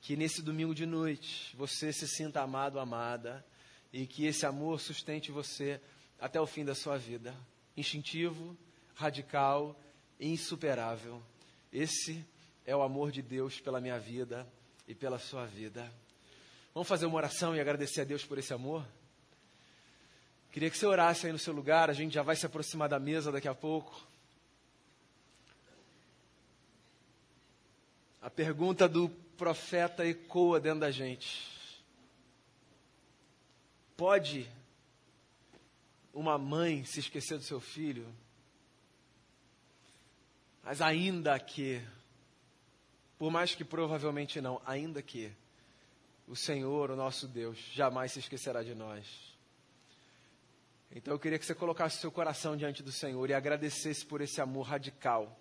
Que 0.00 0.16
nesse 0.16 0.42
domingo 0.42 0.74
de 0.74 0.84
noite 0.84 1.56
você 1.56 1.92
se 1.92 2.06
sinta 2.06 2.42
amado, 2.42 2.78
amada, 2.78 3.44
e 3.92 4.06
que 4.06 4.26
esse 4.26 4.44
amor 4.44 4.80
sustente 4.80 5.32
você 5.32 5.80
até 6.20 6.40
o 6.40 6.46
fim 6.46 6.64
da 6.64 6.74
sua 6.74 6.98
vida. 6.98 7.34
Instintivo, 7.76 8.56
radical 8.94 9.78
e 10.18 10.28
insuperável. 10.28 11.22
Esse 11.72 12.24
é 12.66 12.76
o 12.76 12.82
amor 12.82 13.10
de 13.10 13.22
Deus 13.22 13.60
pela 13.60 13.80
minha 13.80 13.98
vida 13.98 14.46
e 14.86 14.94
pela 14.94 15.18
sua 15.18 15.46
vida. 15.46 15.90
Vamos 16.74 16.88
fazer 16.88 17.06
uma 17.06 17.14
oração 17.14 17.54
e 17.54 17.60
agradecer 17.60 18.00
a 18.00 18.04
Deus 18.04 18.24
por 18.24 18.36
esse 18.36 18.52
amor? 18.52 18.84
Queria 20.50 20.68
que 20.68 20.76
você 20.76 20.84
orasse 20.84 21.24
aí 21.24 21.30
no 21.32 21.38
seu 21.38 21.54
lugar, 21.54 21.88
a 21.88 21.92
gente 21.92 22.12
já 22.12 22.22
vai 22.22 22.34
se 22.34 22.44
aproximar 22.44 22.88
da 22.88 22.98
mesa 22.98 23.30
daqui 23.30 23.46
a 23.46 23.54
pouco. 23.54 24.04
A 28.20 28.28
pergunta 28.28 28.88
do 28.88 29.08
profeta 29.08 30.04
ecoa 30.04 30.58
dentro 30.58 30.80
da 30.80 30.90
gente. 30.90 31.48
Pode 33.96 34.50
uma 36.12 36.36
mãe 36.36 36.84
se 36.84 36.98
esquecer 36.98 37.38
do 37.38 37.44
seu 37.44 37.60
filho? 37.60 38.12
Mas 40.60 40.80
ainda 40.80 41.38
que, 41.38 41.80
por 43.16 43.30
mais 43.30 43.54
que 43.54 43.64
provavelmente 43.64 44.40
não, 44.40 44.60
ainda 44.66 45.00
que, 45.00 45.32
o 46.26 46.34
Senhor, 46.34 46.90
o 46.90 46.96
nosso 46.96 47.28
Deus, 47.28 47.58
jamais 47.72 48.12
se 48.12 48.18
esquecerá 48.18 48.62
de 48.62 48.74
nós. 48.74 49.06
Então 50.90 51.12
eu 51.12 51.18
queria 51.18 51.38
que 51.38 51.44
você 51.44 51.54
colocasse 51.54 51.98
seu 51.98 52.10
coração 52.10 52.56
diante 52.56 52.82
do 52.82 52.92
Senhor 52.92 53.28
e 53.28 53.34
agradecesse 53.34 54.06
por 54.06 54.20
esse 54.20 54.40
amor 54.40 54.62
radical, 54.62 55.38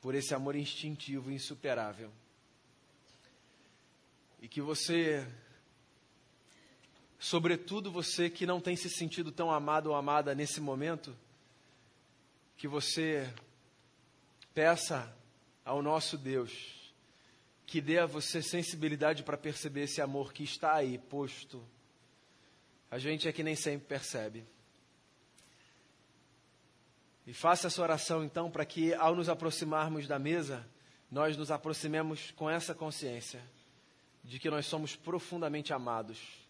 por 0.00 0.14
esse 0.14 0.34
amor 0.34 0.54
instintivo 0.54 1.30
e 1.30 1.34
insuperável. 1.34 2.12
E 4.40 4.46
que 4.46 4.60
você, 4.60 5.26
sobretudo 7.18 7.90
você 7.90 8.30
que 8.30 8.46
não 8.46 8.60
tem 8.60 8.76
se 8.76 8.88
sentido 8.88 9.32
tão 9.32 9.50
amado 9.50 9.88
ou 9.88 9.96
amada 9.96 10.34
nesse 10.34 10.60
momento, 10.60 11.16
que 12.56 12.68
você 12.68 13.32
peça 14.54 15.12
ao 15.64 15.82
nosso 15.82 16.16
Deus 16.16 16.77
que 17.68 17.80
dê 17.80 18.00
a 18.00 18.06
você 18.06 18.42
sensibilidade 18.42 19.22
para 19.22 19.38
perceber 19.38 19.82
esse 19.82 20.00
amor 20.00 20.32
que 20.32 20.42
está 20.42 20.74
aí 20.74 20.98
posto 20.98 21.64
a 22.90 22.98
gente 22.98 23.28
é 23.28 23.32
que 23.32 23.42
nem 23.42 23.54
sempre 23.54 23.86
percebe. 23.86 24.44
E 27.26 27.34
faça 27.34 27.66
essa 27.66 27.82
oração 27.82 28.24
então 28.24 28.50
para 28.50 28.64
que 28.64 28.94
ao 28.94 29.14
nos 29.14 29.28
aproximarmos 29.28 30.08
da 30.08 30.18
mesa, 30.18 30.66
nós 31.10 31.36
nos 31.36 31.50
aproximemos 31.50 32.30
com 32.30 32.48
essa 32.48 32.74
consciência 32.74 33.42
de 34.24 34.38
que 34.38 34.48
nós 34.48 34.64
somos 34.64 34.96
profundamente 34.96 35.72
amados. 35.72 36.47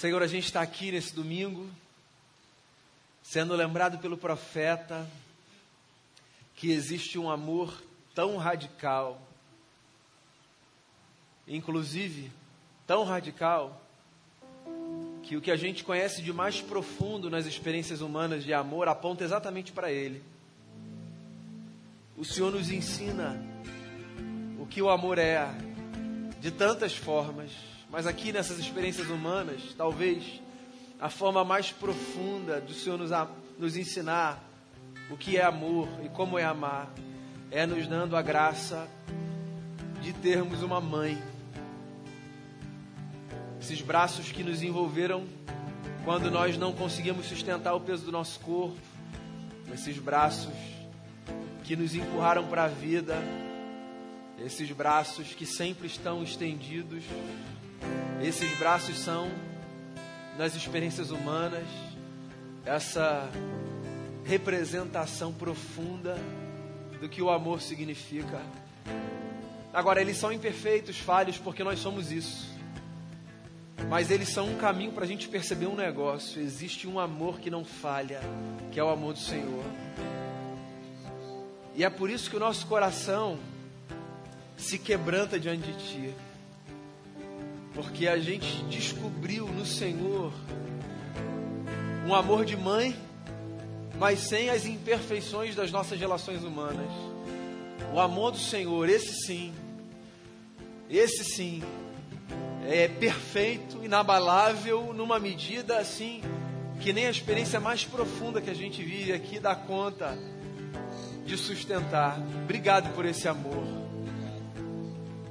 Senhor, 0.00 0.22
a 0.22 0.26
gente 0.26 0.44
está 0.44 0.62
aqui 0.62 0.90
nesse 0.90 1.14
domingo 1.14 1.68
sendo 3.22 3.54
lembrado 3.54 3.98
pelo 3.98 4.16
profeta 4.16 5.06
que 6.56 6.70
existe 6.72 7.18
um 7.18 7.28
amor 7.28 7.82
tão 8.14 8.38
radical, 8.38 9.20
inclusive 11.46 12.32
tão 12.86 13.04
radical, 13.04 13.78
que 15.22 15.36
o 15.36 15.40
que 15.42 15.50
a 15.50 15.56
gente 15.56 15.84
conhece 15.84 16.22
de 16.22 16.32
mais 16.32 16.62
profundo 16.62 17.28
nas 17.28 17.44
experiências 17.44 18.00
humanas 18.00 18.42
de 18.42 18.54
amor 18.54 18.88
aponta 18.88 19.22
exatamente 19.22 19.70
para 19.70 19.92
ele. 19.92 20.24
O 22.16 22.24
Senhor 22.24 22.50
nos 22.50 22.70
ensina 22.70 23.38
o 24.58 24.64
que 24.64 24.80
o 24.80 24.88
amor 24.88 25.18
é, 25.18 25.46
de 26.40 26.50
tantas 26.50 26.96
formas, 26.96 27.52
mas 27.90 28.06
aqui 28.06 28.32
nessas 28.32 28.58
experiências 28.58 29.08
humanas, 29.08 29.74
talvez 29.76 30.40
a 31.00 31.08
forma 31.08 31.44
mais 31.44 31.72
profunda 31.72 32.60
do 32.60 32.72
Senhor 32.72 32.96
nos, 32.96 33.10
nos 33.58 33.76
ensinar 33.76 34.42
o 35.10 35.16
que 35.16 35.36
é 35.36 35.44
amor 35.44 35.88
e 36.04 36.08
como 36.08 36.38
é 36.38 36.44
amar, 36.44 36.92
é 37.50 37.66
nos 37.66 37.86
dando 37.88 38.16
a 38.16 38.22
graça 38.22 38.88
de 40.00 40.12
termos 40.12 40.62
uma 40.62 40.80
mãe. 40.80 41.20
Esses 43.60 43.82
braços 43.82 44.30
que 44.30 44.44
nos 44.44 44.62
envolveram 44.62 45.26
quando 46.04 46.30
nós 46.30 46.56
não 46.56 46.72
conseguimos 46.72 47.26
sustentar 47.26 47.74
o 47.74 47.80
peso 47.80 48.04
do 48.04 48.12
nosso 48.12 48.38
corpo, 48.40 48.78
esses 49.74 49.98
braços 49.98 50.54
que 51.64 51.74
nos 51.74 51.94
empurraram 51.94 52.46
para 52.46 52.64
a 52.64 52.68
vida, 52.68 53.16
esses 54.38 54.70
braços 54.70 55.34
que 55.34 55.44
sempre 55.44 55.86
estão 55.86 56.22
estendidos, 56.22 57.04
esses 58.22 58.58
braços 58.58 58.98
são 58.98 59.30
nas 60.36 60.54
experiências 60.54 61.10
humanas, 61.10 61.66
essa 62.64 63.30
representação 64.24 65.32
profunda 65.32 66.18
do 67.00 67.08
que 67.08 67.22
o 67.22 67.30
amor 67.30 67.62
significa. 67.62 68.40
Agora, 69.72 70.00
eles 70.00 70.18
são 70.18 70.30
imperfeitos, 70.32 70.98
falhos, 70.98 71.38
porque 71.38 71.64
nós 71.64 71.78
somos 71.78 72.12
isso. 72.12 72.50
Mas 73.88 74.10
eles 74.10 74.28
são 74.28 74.50
um 74.50 74.56
caminho 74.56 74.92
para 74.92 75.04
a 75.04 75.06
gente 75.06 75.26
perceber 75.28 75.66
um 75.66 75.74
negócio. 75.74 76.42
Existe 76.42 76.86
um 76.86 77.00
amor 77.00 77.40
que 77.40 77.50
não 77.50 77.64
falha, 77.64 78.20
que 78.70 78.78
é 78.78 78.84
o 78.84 78.90
amor 78.90 79.14
do 79.14 79.18
Senhor. 79.18 79.64
E 81.74 81.82
é 81.82 81.88
por 81.88 82.10
isso 82.10 82.28
que 82.28 82.36
o 82.36 82.40
nosso 82.40 82.66
coração 82.66 83.38
se 84.58 84.78
quebranta 84.78 85.40
diante 85.40 85.72
de 85.72 85.78
Ti 85.78 86.14
porque 87.74 88.08
a 88.08 88.18
gente 88.18 88.62
descobriu 88.64 89.46
no 89.46 89.64
Senhor 89.64 90.32
um 92.06 92.14
amor 92.14 92.44
de 92.44 92.56
mãe, 92.56 92.96
mas 93.98 94.20
sem 94.20 94.50
as 94.50 94.66
imperfeições 94.66 95.54
das 95.54 95.70
nossas 95.70 95.98
relações 95.98 96.42
humanas. 96.42 96.90
O 97.94 98.00
amor 98.00 98.32
do 98.32 98.38
Senhor, 98.38 98.88
esse 98.88 99.26
sim, 99.26 99.52
esse 100.88 101.24
sim, 101.24 101.62
é 102.66 102.88
perfeito, 102.88 103.84
inabalável, 103.84 104.92
numa 104.92 105.18
medida 105.18 105.78
assim 105.78 106.22
que 106.80 106.92
nem 106.92 107.06
a 107.06 107.10
experiência 107.10 107.60
mais 107.60 107.84
profunda 107.84 108.40
que 108.40 108.48
a 108.48 108.54
gente 108.54 108.82
vive 108.82 109.12
aqui 109.12 109.38
dá 109.38 109.54
conta 109.54 110.18
de 111.26 111.36
sustentar. 111.36 112.18
Obrigado 112.42 112.94
por 112.94 113.04
esse 113.04 113.28
amor. 113.28 113.62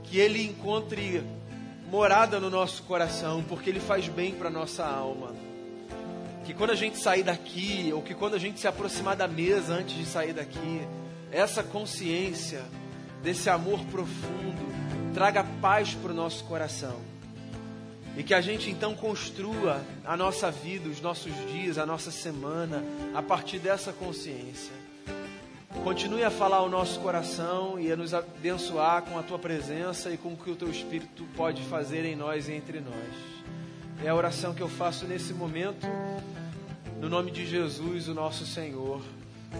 Que 0.03 0.19
ele 0.19 0.43
encontre 0.43 1.23
morada 1.89 2.39
no 2.39 2.49
nosso 2.49 2.83
coração, 2.83 3.43
porque 3.47 3.69
Ele 3.69 3.79
faz 3.79 4.07
bem 4.07 4.33
para 4.33 4.49
nossa 4.49 4.85
alma. 4.85 5.33
Que 6.45 6.53
quando 6.53 6.71
a 6.71 6.75
gente 6.75 6.97
sair 6.97 7.23
daqui, 7.23 7.91
ou 7.93 8.01
que 8.01 8.13
quando 8.13 8.35
a 8.35 8.39
gente 8.39 8.59
se 8.59 8.67
aproximar 8.67 9.15
da 9.15 9.27
mesa 9.27 9.73
antes 9.73 9.95
de 9.95 10.05
sair 10.05 10.33
daqui, 10.33 10.81
essa 11.31 11.63
consciência 11.63 12.63
desse 13.21 13.49
amor 13.49 13.79
profundo 13.85 14.69
traga 15.13 15.43
paz 15.61 15.93
para 15.95 16.11
o 16.11 16.15
nosso 16.15 16.43
coração. 16.45 16.99
E 18.15 18.23
que 18.23 18.33
a 18.33 18.41
gente 18.41 18.69
então 18.69 18.95
construa 18.95 19.81
a 20.05 20.15
nossa 20.15 20.51
vida, 20.51 20.89
os 20.89 21.01
nossos 21.01 21.33
dias, 21.51 21.77
a 21.77 21.85
nossa 21.85 22.11
semana, 22.11 22.83
a 23.13 23.21
partir 23.21 23.59
dessa 23.59 23.93
consciência. 23.93 24.73
Continue 25.83 26.23
a 26.23 26.29
falar 26.29 26.57
ao 26.57 26.69
nosso 26.69 26.99
coração 26.99 27.79
e 27.79 27.91
a 27.91 27.95
nos 27.95 28.13
abençoar 28.13 29.01
com 29.03 29.17
a 29.17 29.23
tua 29.23 29.39
presença 29.39 30.11
e 30.11 30.17
com 30.17 30.33
o 30.33 30.37
que 30.37 30.51
o 30.51 30.55
teu 30.55 30.69
Espírito 30.69 31.25
pode 31.35 31.63
fazer 31.63 32.05
em 32.05 32.15
nós 32.15 32.47
e 32.47 32.53
entre 32.53 32.79
nós. 32.79 33.39
É 34.03 34.09
a 34.09 34.15
oração 34.15 34.53
que 34.53 34.61
eu 34.61 34.69
faço 34.69 35.05
nesse 35.05 35.33
momento, 35.33 35.87
no 36.99 37.09
nome 37.09 37.31
de 37.31 37.45
Jesus, 37.45 38.07
o 38.07 38.13
nosso 38.13 38.45
Senhor. 38.45 39.01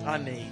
Amém. 0.05 0.49